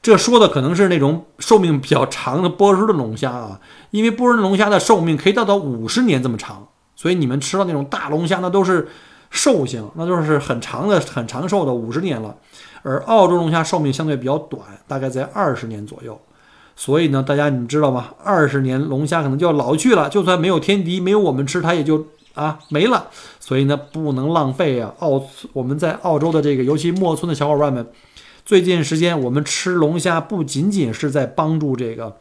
[0.00, 3.60] 这说的可能是那种寿命比较长的波士顿龙虾啊，
[3.90, 6.68] 因为波士顿龙虾的寿命可以到到五十年这么长，
[6.98, 8.88] 所以你们吃到那种大龙虾那都是
[9.30, 12.34] 寿星，那就是很长的、很长寿的五十年了。
[12.82, 16.20] 而澳洲龙虾寿命相对比较短，大概在二十年左右。
[16.74, 18.08] 所以呢，大家你知道吗？
[18.24, 23.06] 二十年龙虾可能就要老去了，就算没有天敌，没有我们吃，它也就啊没了。
[23.38, 24.92] 所以呢，不能浪费啊！
[24.98, 25.22] 澳
[25.52, 27.88] 我们在澳洲的这个，尤其墨村的小伙伴们。
[28.44, 32.16] 最近时间，我们吃龙虾不仅仅是在帮助这个，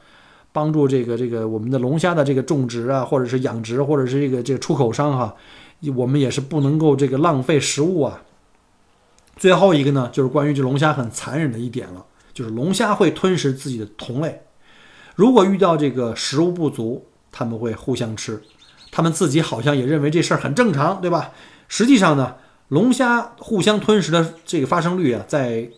[0.58, 5.36] 帮助这个这个我们的龙虾的这个种植啊，或者是养殖，或者是这个这个出口商哈，
[5.96, 8.24] 我们也是不能够这个浪费食物啊。
[9.36, 12.04] 最后一个呢，就是关于这龙虾很残忍的一点了，
[12.34, 14.42] 就是龙虾会吞食自己的同类，
[15.14, 18.42] 如果遇到这个食物不足，他们会互相吃，
[18.92, 21.34] 他们自己好像也认为这事儿很正常，对吧？
[21.68, 22.34] 实际上呢，
[22.70, 25.70] 龙虾互相吞食的这个发生率啊，在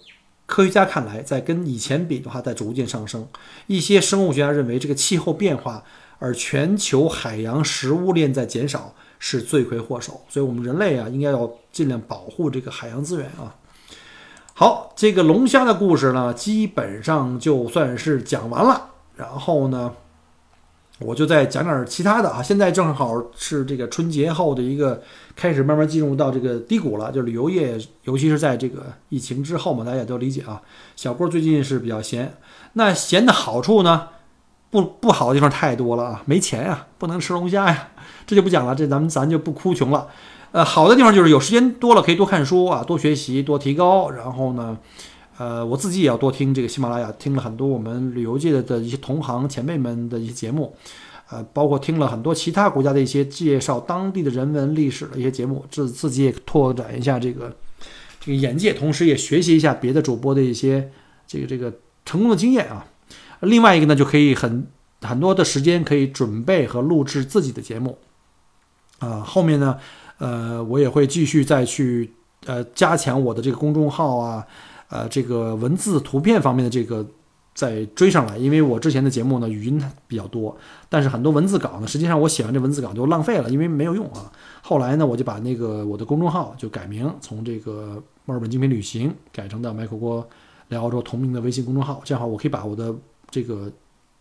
[0.49, 3.27] 科学家看来，在跟以前比的话，在逐渐上升。
[3.67, 5.83] 一些生物学家认为，这个气候变化，
[6.17, 10.19] 而全球海洋食物链在减少，是罪魁祸首。
[10.27, 13.53] 所以，我们人类啊，应该要尽量保护这个海洋资源啊。
[14.55, 18.89] 好，这个龙虾的故事呢，基本上就算是讲完了。
[19.15, 19.93] 然后呢？
[20.99, 25.01] 我就再讲点其他的啊，现在正好是这个春节后的一个
[25.33, 27.09] 开始，慢慢进入到这个低谷了。
[27.09, 30.61] 就旅游业，尤其是在这个疫情之后嘛，大家也都理解啊。
[30.97, 32.33] 小郭最近是比较闲，
[32.73, 34.09] 那闲的好处呢，
[34.69, 37.89] 不不好的地方太多了啊，没钱呀，不能吃龙虾呀，
[38.27, 40.07] 这就不讲了，这咱们咱就不哭穷了。
[40.51, 44.77] 呃，好的地方就是有时间多了可以多看书啊，多学习，多提高，然后呢。
[45.39, 50.75] 呃，我自己也要多听这个喜马拉雅，听了很多我们旅游界的的一些同行前辈们的一些节目，
[51.29, 57.55] 呃，包括听了很多其他国家的一些介绍当地的人文历史的一些节目，自自己也拓展一下这个
[58.19, 60.91] 这个眼界，同时也学习一下别的主播的一些
[61.25, 61.73] 这个这个
[62.03, 62.85] 成功的经验啊。
[63.39, 64.67] 另外一个呢，就可以很
[65.03, 67.97] 很多的时间可以准备和录制自己的节目
[68.99, 69.21] 啊。
[69.21, 69.77] 后面呢，
[70.17, 72.13] 呃，我也会继续再去
[72.45, 74.45] 呃加强我的这个公众号啊。
[74.89, 77.05] 呃，这个文字、图片方面的这个
[77.53, 80.57] 再追上来，因为我之前的节目呢语音比较多，
[80.89, 84.31] 但是很多文字稿呢，实际上我写完这文字稿就浪费了，因为没有用啊。
[84.63, 90.27] 后来呢，我就把那个我的公众号就改名，从这个墨尔本精品旅行改成到麦克郭
[90.69, 92.95] 聊澳洲同名的微信公众号，这样的话我可以把我的
[93.29, 93.71] 这个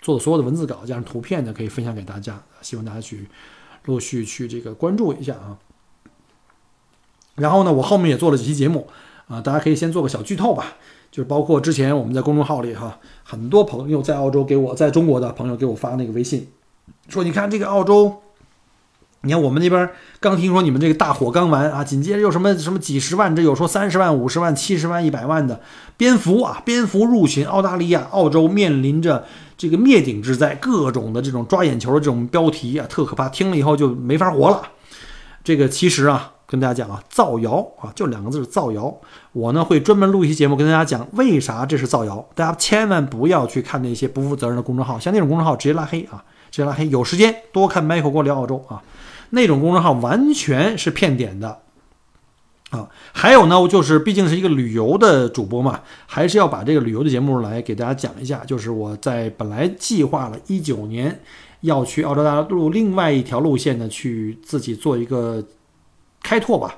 [0.01, 3.27] 做的所有的文字稿加上图片呢，可以分享给大家，希望大家去
[3.85, 5.57] 陆续去这个关注一下啊。
[7.37, 8.87] 然后呢，我后面也做了几期节目。
[9.29, 10.73] 啊，大家可以先做个小剧透吧，
[11.11, 16.49] 就是包括之前我们在公众号里哈，很多朋友在澳洲给我在中国的朋友给我发那个微信，
[17.09, 18.23] 说你看这个澳洲，
[19.21, 25.61] 你看我们那边刚听说你们这个大火刚完啊，紧接着又什么什么几十万，这有说三十万、五十万、七十万、一百万的
[25.99, 29.27] 蝙蝠啊，蝙蝠入侵澳大利亚，澳洲面临着
[29.59, 34.63] 这个灭顶之灾，各种的这种抓眼球的这种标题啊，特可怕，听了以后就没法活了。
[35.45, 36.33] 这个其实啊。
[36.51, 38.97] 跟大家讲啊，造谣啊，就两个字，造谣。
[39.33, 42.27] 我呢会专门录一期节目跟大家讲为啥这是造谣。
[42.35, 46.89] 大家千万不要去看那些不负责任的公众号，像那种公众号直接拉黑啊，直接拉黑。
[46.89, 48.83] 有时间多看 Michael 我聊澳洲啊，
[49.29, 51.59] 那种公众号完全是骗点的
[52.71, 52.89] 啊。
[53.13, 58.43] 还有呢，就是毕竟是一个旅游的主播嘛，还是要把这个旅游的节目来给大家讲一下。
[58.47, 61.21] 就是我在本来计划了一九年
[61.61, 65.45] 要去澳洲大陆另外一条路线呢，去自己做一个。
[66.23, 66.77] 开拓吧，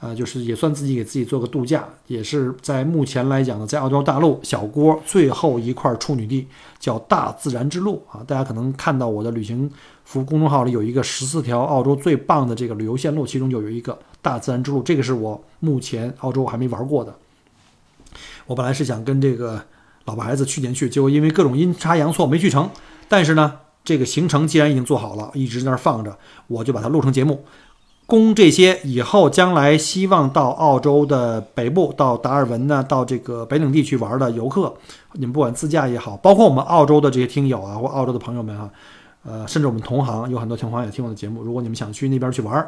[0.00, 6.46] 呃，就是也算自己给自己做个度假，也是在目前来讲呢，在澳洲大陆小郭最后一块处女地
[6.78, 8.24] 叫大自然之路啊。
[8.26, 9.70] 大家可能看到我的旅行
[10.04, 17.14] 服公众号里有一个十四条澳洲最棒的这个旅游线路，其中就有一个大自然之路，这个是我目前澳洲还没玩过的。
[18.46, 19.62] 我本来是想跟这个
[20.04, 22.70] 老婆孩子去年去，结果因为各种阴差阳错没去成。
[23.08, 26.16] 但是呢，这个行程既然已经做好了，一直在那儿放着，
[26.46, 27.44] 我就把它录成节目。
[28.06, 34.72] 供这些以后将来希望到澳洲的北部，到达尔文呢，到这个北领地去玩的游客，
[35.14, 38.70] 你们不管自驾也好，包括我们澳洲的这些听友啊，或澳洲的朋友们啊，
[39.24, 41.42] 呃，甚至我们同行有很多同行也听我的节目。
[41.42, 42.64] 如果你们想去那边去玩，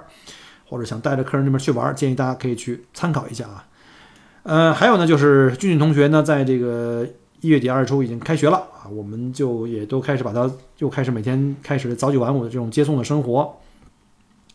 [0.68, 3.64] 或者想带着客人那边去玩，建议大家可以去参考一下啊。
[4.42, 7.06] 呃，还有呢，就是俊俊同学呢，在这个
[7.42, 13.54] 一月底二月初已经开学了啊，我们就也都开始把他又开始每天开始早九晚五的这种接送的生活。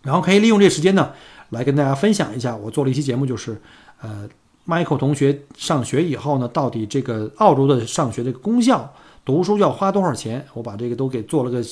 [0.03, 1.11] 然后可以利用这时间呢，
[1.49, 2.55] 来跟大家分享一下。
[2.55, 3.59] 我做了一期节目，就是
[4.01, 4.29] 呃
[4.67, 8.93] ，Michael 同学上学以后呢，到底这个澳洲的上学这个功效，
[9.25, 10.45] 读书要花多少钱？
[10.53, 11.63] 我把这个都给做了个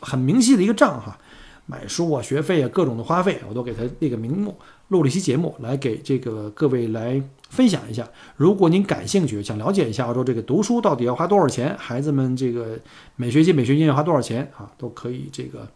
[0.00, 1.18] 很明细的一个账哈。
[1.68, 4.56] 买书啊，学费啊，各种的花费，我都给他列个名目，
[4.86, 8.08] 录了一期节目来给这个各位来分享一下。
[8.36, 12.78] 如果您感兴趣，想了解一下澳洲这个读书到底要花多少钱，孩子们这个
[13.16, 15.66] 每学期每学期要花多少钱啊，都可以这个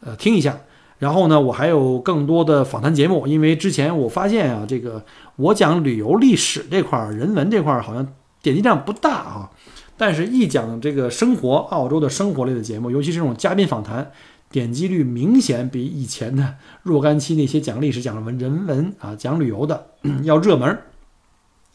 [0.00, 0.58] 呃听一下。
[1.00, 8.06] 然后呢，我还有更多的访谈节目，因为之前我发现啊，这个我讲旅游历史这块儿、人文这块儿好像
[8.40, 9.50] 点击量不大啊，
[9.96, 14.12] 但是一讲这个生活，澳洲的生活类的节目，尤其是这种嘉宾访谈。
[14.52, 19.86] 点击率明显比以前的若干期那些讲历史、讲文人文啊、讲旅游的
[20.24, 20.76] 要热门，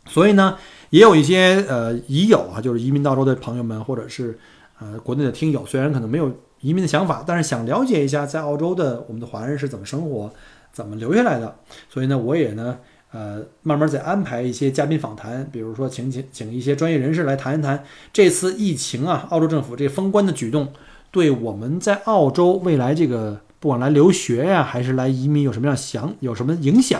[0.08, 0.58] 所以呢，
[0.90, 4.38] 也有一些呃已有啊，就是移民澳洲的朋友们，或者是
[4.78, 6.30] 呃国内的听友，虽然可能没有
[6.66, 10.34] 移民的想法，但是想了解一下在澳洲的我们的华人是怎么生活、
[10.74, 12.80] 怎么留下来的，所以呢，我也呢
[13.12, 20.68] 呃慢慢在安排一些嘉宾访谈，比如说请请请一些专业人士来谈一谈这次疫情啊，澳洲政府这封关的举动。
[21.12, 27.00] 对我们在澳洲未来这个不管来留学呀，还是来移民有什么样想有什么影响，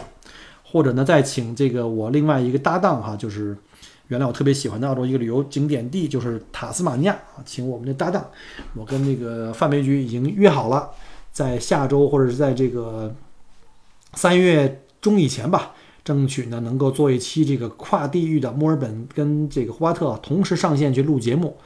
[0.64, 3.58] 或者呢再请这个我另外一个搭档哈，就是
[4.08, 8.24] 原来我特别喜欢的澳洲一个旅游景点地就是塔斯马尼亚啊，请我们的搭档，
[8.76, 10.90] 我跟那个范培局已经约好了，
[11.32, 13.14] 在下周或者是在这个
[14.14, 15.72] 三月中以前吧，
[16.04, 21.58] 争取呢能够做一期这个跨地域的墨尔本跟这个霍巴特同时上线去录节目。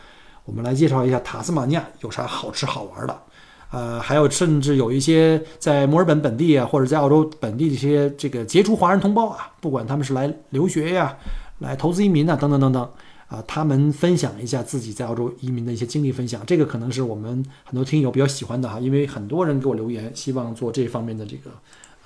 [0.45, 3.21] 我们来介绍一下塔斯马尼亚有啥好吃好玩的，
[3.69, 11.15] 呃，还有甚至有一些在墨尔本本地啊，或者在澳洲本地的一些这个杰出华人同胞啊，不管他们是来留学呀、
[11.59, 12.89] 来投资移民呐，等等等等
[13.27, 21.51] 啊，他们分享一下自己在澳洲移民的一些经历分享，这个可能是我们很多听友比较喜欢的哈，因为很多人给我留言，希望做这方面的这个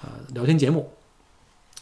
[0.02, 0.90] 呃聊天节目。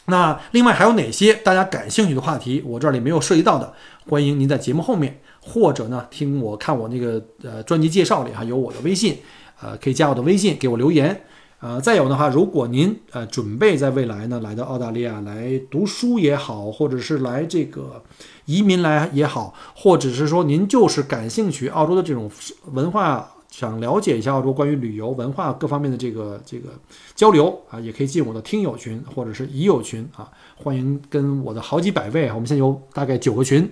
[0.06, 3.72] 那另外还有哪些大家感兴趣的话题，我这里没有涉及到的，
[4.08, 5.20] 欢迎您在节目后面。
[5.44, 9.18] 或者呢，听我看我那个呃专辑介绍里哈有我的微信，
[9.60, 11.24] 呃可以加我的微信给我留言，
[11.62, 18.02] 呃再有的话，如果您呃准备在未来呢来到澳大利亚来读书也好，或者是来这个
[18.46, 22.28] 移民来也好，或者是说您就是感兴趣澳洲的这种
[22.72, 26.70] 文化，想了解一下澳洲关于旅游文化各方面的这个这个
[27.14, 33.70] 交流啊，也可以进我的听友群或者是已友群啊，欢迎跟我的好几百位，我们现在有大概九个群。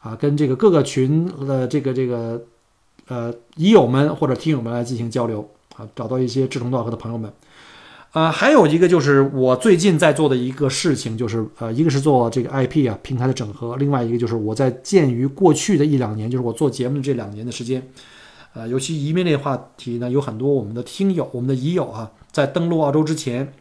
[0.00, 2.42] 啊，跟这个各个群的这个这个
[3.06, 7.32] 呃已友们或者听友们来进行交流啊，找到一些志同道合的朋友们。
[8.12, 17.90] 呃，还有一个就是我最近在做的一个事情，就是呃，一个是做这个 IP 啊平台的整合，另外一个就是我在鉴于过去的一两年，就是我做节目的这两年的时间，
[18.52, 23.54] 呃，尤其移民类话题呢，有很多我们的听友、我们的已友啊，在登陆澳洲之前，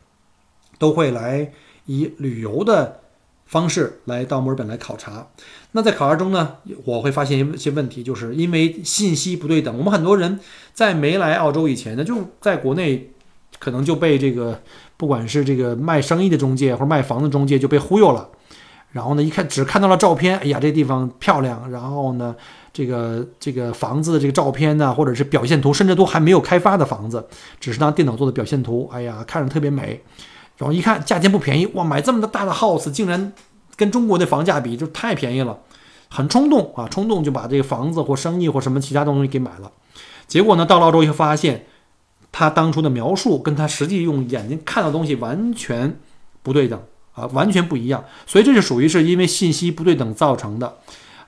[0.78, 1.54] 都会来
[1.86, 2.98] 以旅游的。
[3.46, 5.28] 方式来到墨尔本来考察，
[5.74, 6.56] 那在考察中呢，
[6.86, 9.78] 我会发现一些问题，就是因为信息不对等。
[9.78, 10.40] 我们很多人
[10.74, 13.12] 在没来澳洲以前呢，就在国内
[13.60, 14.60] 可能就被这个
[14.98, 18.30] 不管是这个卖生意的中介或者卖房的中介就被忽悠了。
[18.92, 21.72] 然后呢，一看只看到了照片，哎呀，这地方漂亮。
[21.72, 22.36] 然后呢，
[22.74, 27.26] 这个这个房子的这个照片呢，或者是表现图，甚至都还没有开发的房子，
[27.58, 30.02] 只是拿电脑做的表现图，哎呀，看着特别美。
[30.58, 33.32] 然后一看价钱不便宜哇，买这么大的 house 竟然
[33.78, 35.58] 跟中国的房价比就太便宜了，
[36.10, 39.72] 很冲动啊，冲动就把这个房子或生意或什么其他东西给买了。
[40.32, 41.66] 结果呢，到了澳洲以后发现，
[42.32, 46.00] 他当初的描述跟他实际用眼睛看到东西完全
[46.42, 48.06] 不对等啊，完全不一样。
[48.26, 50.78] 所以这是属于是因为信息不对等造成的。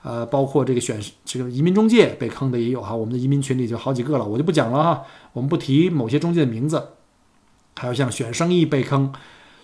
[0.02, 5.02] 呃，包括这个选这个移民中介被坑的也有哈，我们的移民群里就好几个了，我就不讲了哈，
[5.34, 6.88] 我们不提某些中介的名字。
[7.76, 9.12] 还有像选生意被坑，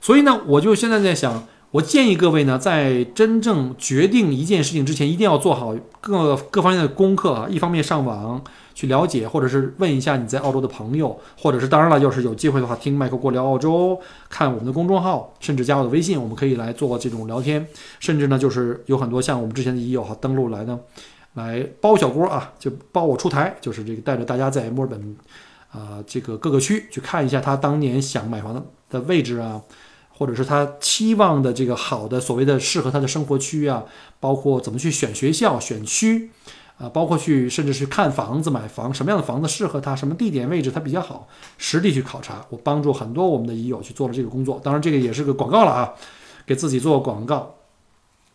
[0.03, 7.47] 所以呢，我就现在在想，我建议各位呢，在真正决定一件事情之前，一定要做好各各方面的功课啊。
[7.49, 8.43] 一方面上网
[8.75, 13.97] 去了解，或者是问一下你在澳洲的朋友，或者是当然了，要是有机会的话，听麦克过聊澳洲，
[14.29, 17.65] 看我们的公众号，甚至加我的微信，我们可以来做这种聊天。
[18.01, 20.81] 甚至呢，就是有很多像我们之前的已友哈登录来呢，
[21.35, 25.17] 来包小锅啊，就包我出台，就是这个带着大家在墨尔本。
[25.71, 28.61] 啊，这个各个区去看一下他当年想买房的
[28.91, 29.63] 的位置啊，
[30.21, 33.83] 或者是他期望的这个好的所谓的适合他的生活区啊，
[34.21, 36.29] 包括怎么去选学校、选区
[36.77, 42.45] 啊，包括去甚至是看房子、买房，什么样的房子适合他，什么地点位置他比较好，实地去考察。
[42.51, 45.95] 我帮助很多我们的已友去做了这个工作，当然这个也是个广告了啊，
[46.45, 47.55] 给自己做广告。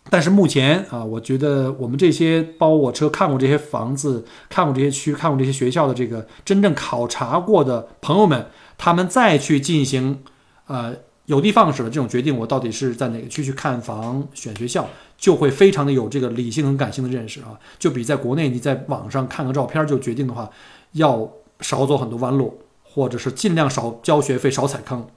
[0.10, 10.24] 但是目前啊，我觉得我们这些包我车看过这些房子、看过这些区、看过这些学校的这个真正考察过的朋友们，他们再去进行
[10.68, 20.50] 呃有的放矢的这种决定，我到底是在哪个区去看房、选学校，就会非常的有这个理性和感性的认识啊，就比在国内你在网上看个照片就决定的话，
[20.94, 21.30] 要
[21.62, 25.08] 少走很多弯路，或者是尽量少交学费、少踩坑。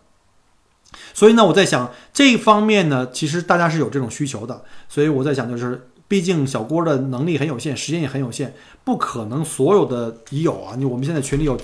[1.12, 5.88] 所以呢，我在想这一方面呢，其实大家是有这种需求的，所以我在想就是。
[6.10, 10.74] 毕竟小郭的能力很有限，时间也很有限，不可能所有的已有啊。
[10.74, 11.60] 你我们现在群里有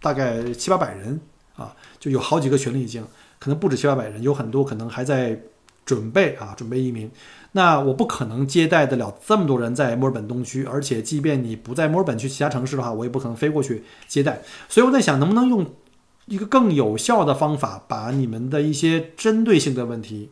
[0.00, 1.20] 大概七八百人
[1.56, 3.04] 啊，就有好几个群里已经
[3.38, 5.40] 可能不止七八百人，有很多可能还在
[5.84, 7.10] 准备啊，准备移民。
[7.52, 14.42] 那我不可能接待得了这么多人在墨尔本东区，而且即便你不在墨尔本去其他城市的话，我也不可能飞过去接待。
[14.68, 15.66] 所以我在想，能不能用
[16.26, 20.30] 一个更有效的方法，把你们的一些针对性的问题。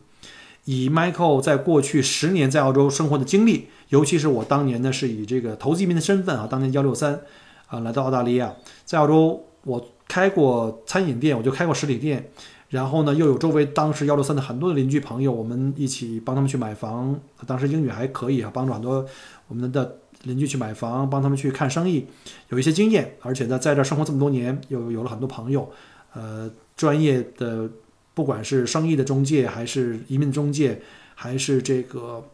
[0.65, 7.21] 以 Michael 在过去十年在澳洲生活的经历，尤其是我当年呢是以这个投资移民的身份啊，当年幺六三
[7.67, 8.53] 啊来到澳大利亚，
[8.83, 12.29] 在澳洲我开过餐饮店，我就开过实体店，
[12.69, 19.05] 然后呢又有周围当时幺六三的很多的邻居朋友，我们一起帮他们去买房，当时英语还可以啊，帮助很多
[19.47, 22.07] 我们的邻居去买房，帮他们去看生意，
[22.49, 25.71] 有一些经验，而且呢在这生活这么多年，又有了很多朋友，
[26.13, 27.69] 呃专业的。
[28.17, 30.81] 不管是生意的中介，还是移民中介，
[31.13, 32.27] 还是这个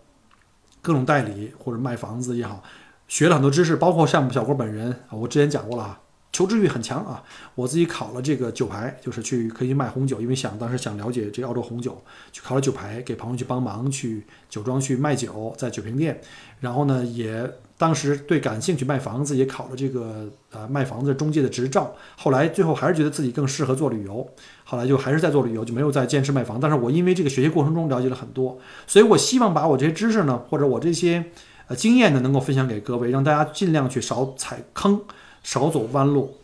[0.82, 2.64] 各种代理或者卖房子也好，
[3.10, 6.00] 学了很多知识，包括像小郭本人啊，我之前讲过了啊，
[6.34, 7.24] 求知欲很强啊。
[7.56, 12.04] 我自己考了这个酒牌，就是去可以卖红酒，因为想当时想了解这澳洲红酒，
[12.34, 16.20] 去考了酒牌，给朋友去帮忙去酒庄去卖酒，在酒瓶店，
[16.60, 17.50] 然后呢也。
[17.76, 21.94] 当时对感兴趣卖房子，也考了这个呃卖房子中介的执照。
[22.16, 24.26] 后来最后还是觉得自己更适合做旅游，
[24.64, 26.58] 后来就还是在做旅游，就没有再坚持卖房。
[26.58, 28.58] 但是我因为这个学习过程中了解了很多，
[28.88, 31.26] 所以我希望把我这些知识呢，或者我这些
[31.68, 35.02] 呃经验呢，能够分享给各位，让大家尽量去少踩坑，
[35.44, 36.38] 少走弯路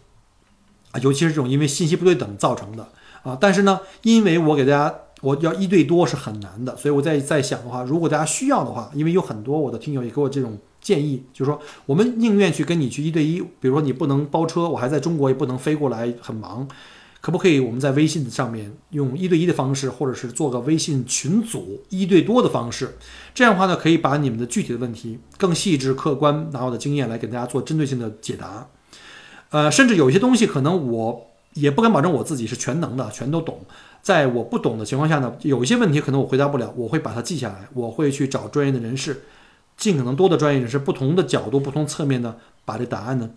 [0.91, 1.00] 啊。
[1.00, 2.88] 尤其是这种因为信息不对等造成的
[3.24, 3.36] 啊。
[3.41, 10.60] 但是呢，因为我给大家我要一对多是很难的，所以我在在想的话，如果大家需要的话，因为有很多我的听友也给我这种。
[10.82, 16.66] 建议就是说，我们宁愿去跟你去一对一，比如说你不能包车，我还在中国也不能飞过来，很忙，
[17.20, 22.97] 可不可以我们在微信上面用一对一的方式，或者是做个微信群组一对多的方式？
[23.36, 28.66] 这样的话呢，可以把你们的具体的问题更细致、客观，拿我的经验来给大家做针对性的解答。
[29.50, 33.60] 呃，甚至有些东西可能我也不敢保证我自己是全能的，全都懂。
[34.02, 39.24] 在我不懂的情况下呢，有一些问题可能我回答不了，我会把它记下来，我会去找专业的人士。
[39.76, 42.36] 尽可能多的专业人士，不同的角度、不同侧面呢，
[42.66, 43.30] 把这答案呢，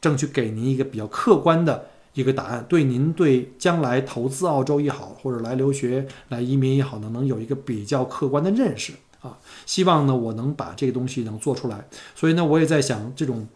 [0.00, 9.36] 争取给您一个比较客观的一个答案，对您对将来投资澳洲也好，或者来留学、来移民也好呢，能有一个比较客观的认识啊。
[9.66, 11.84] 希望呢，我能把这个东西能做出来。
[12.14, 13.48] 所以呢，我也在想，这种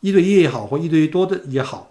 [0.00, 1.90] 一对一也好，或一对一多的也好，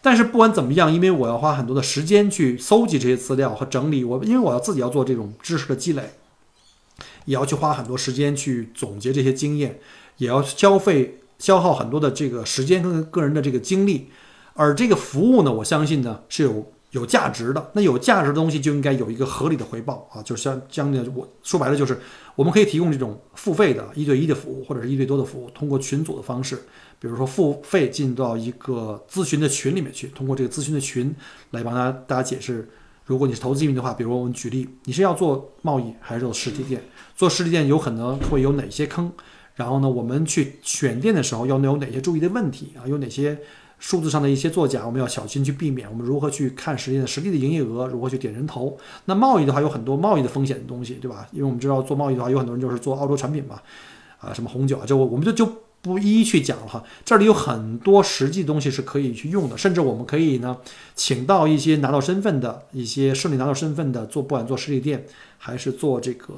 [0.00, 6.10] 但是不管怎么样，因为我要花很多的时间去搜集这些资料和整理，我因为我要自己要做这种知识的积累。
[7.26, 9.80] 也要去花很多时间去总结这些经验，
[10.18, 14.06] 也要消费消耗很多的这个时间跟个人的这个精力，
[14.54, 17.70] 而这个服务呢，我相信呢是有有价值的。
[17.74, 22.00] 那有价值的东西就应该有一个合理的回报啊，就是像将的我说白了就是
[22.36, 26.62] 我们可以提供这种付费的一对一的服务，或者是一对多的服务，通过群组的方式，
[26.98, 31.14] 比如说付费进到一个咨询的群里面去，通过这个咨询的群
[31.50, 32.68] 来帮大家大家解释。
[33.04, 36.82] 如果你是投资移民的话，比如我们举例，你是要做贸易还是做实体店？
[37.14, 39.12] 做实体店有可能会有哪些坑？
[39.54, 42.82] 然后呢，我们去选店的时候要有哪些注意的问题啊？
[42.88, 43.38] 有哪些
[43.78, 45.88] 数字上的一些作假，我们要小心去避免。
[45.88, 47.86] 我们如何去看实际的实际的营业额？
[47.86, 48.76] 如何去点人头？
[49.04, 51.28] 那贸易的话有很多贸易的风险的东西，对吧？
[51.30, 53.60] 因为我们知道做贸易的话，有很多人就是做澳洲产品嘛，
[54.18, 55.48] 啊，什么红酒啊，就我们就就。
[55.86, 60.56] 不一一去讲了哈，这里有很多实际东西是可以去用的，甚至我们可以呢，
[60.96, 65.06] 请到一些拿到身份的一些顺利拿到身份的做，不管做实体店
[65.38, 66.34] 还是做这个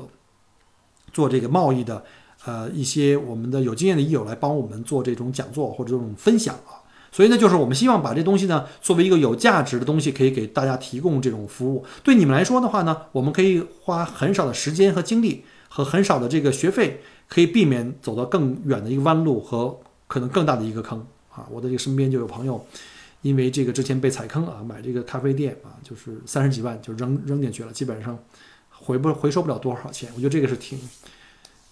[1.14, 2.05] 做这个贸易的，
[2.44, 6.84] 呃，一些我们的有经验的益友来帮我们做这种讲座或者这种分享啊。
[7.11, 11.82] 所以呢，就是我们希望把这东西呢，作为一个有价值的东西，可以给大家提供这种服务。
[12.05, 17.01] 对你们来说的话呢，我们可以花很少的时间和精力和很少的这个学费。
[17.29, 20.99] 可以避免走到更远的一个弯路和可能更大的一个坑
[21.31, 21.47] 啊！
[21.51, 22.64] 我的这个身边就有朋友，
[23.20, 28.18] 因为这个之前被踩坑啊，买这个咖啡店啊，就是三十几万就扔扔进去了，基本上
[28.70, 30.11] 回不回收不了多少钱。
[30.14, 30.79] 我觉得这个是挺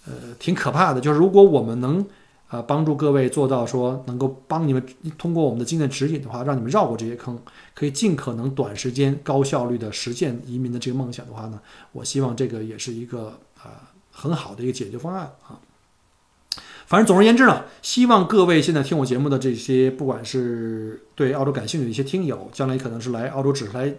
[0.05, 1.01] 呃挺可怕的。
[1.01, 2.05] 就是如果我们能
[2.49, 4.87] 啊帮助各位做到说能够帮你们
[5.17, 7.39] 通过我们的经验指引的话，让你们绕过这些坑，
[7.75, 11.59] 可以尽可能短时间高效率的实现移民的这个梦想的话呢，
[11.93, 13.96] 我希望这个也是一个啊。
[14.17, 15.61] 很好的一个解决方案啊！
[16.87, 23.95] 反正总而言之呢，希望各位现在听我节目的这些，不管是对澳洲感兴趣的一些听友，将来可能是来澳洲只是来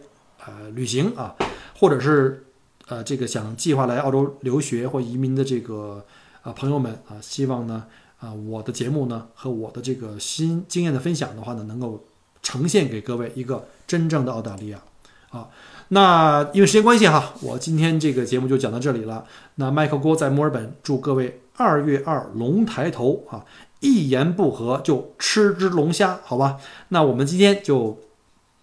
[0.46, 1.36] 呃旅行啊，
[1.78, 2.46] 或者是
[2.88, 6.04] 呃这个想计划来澳洲留学或移民的这个
[6.42, 7.86] 啊朋友们啊，希望呢
[8.20, 12.04] 啊我的节目呢和我的这个新经验的分享的话呢，能够
[12.42, 14.82] 呈现给各位一个真正的澳大利亚
[15.30, 15.50] 啊。
[15.90, 19.24] 那因为时间关系哈，我今天这个节目就讲到这里了。
[19.56, 23.46] 那麦克郭在墨尔本，祝各位二月二龙抬头啊！
[23.80, 26.58] 一言不合就吃只龙虾，好吧？
[26.90, 27.98] 那我们今天就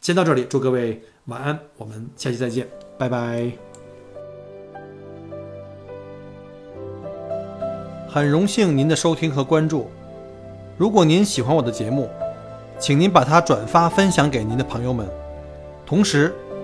[0.02, 2.68] 先到这里，祝各位晚安，我们下期再见，
[2.98, 3.50] 拜拜。
[8.06, 9.88] 很荣幸您的收听和关注，
[10.76, 12.10] 如果您喜欢我的节目，
[12.78, 15.08] 请您把它转发分享给您的朋友们，
[15.86, 16.34] 同时。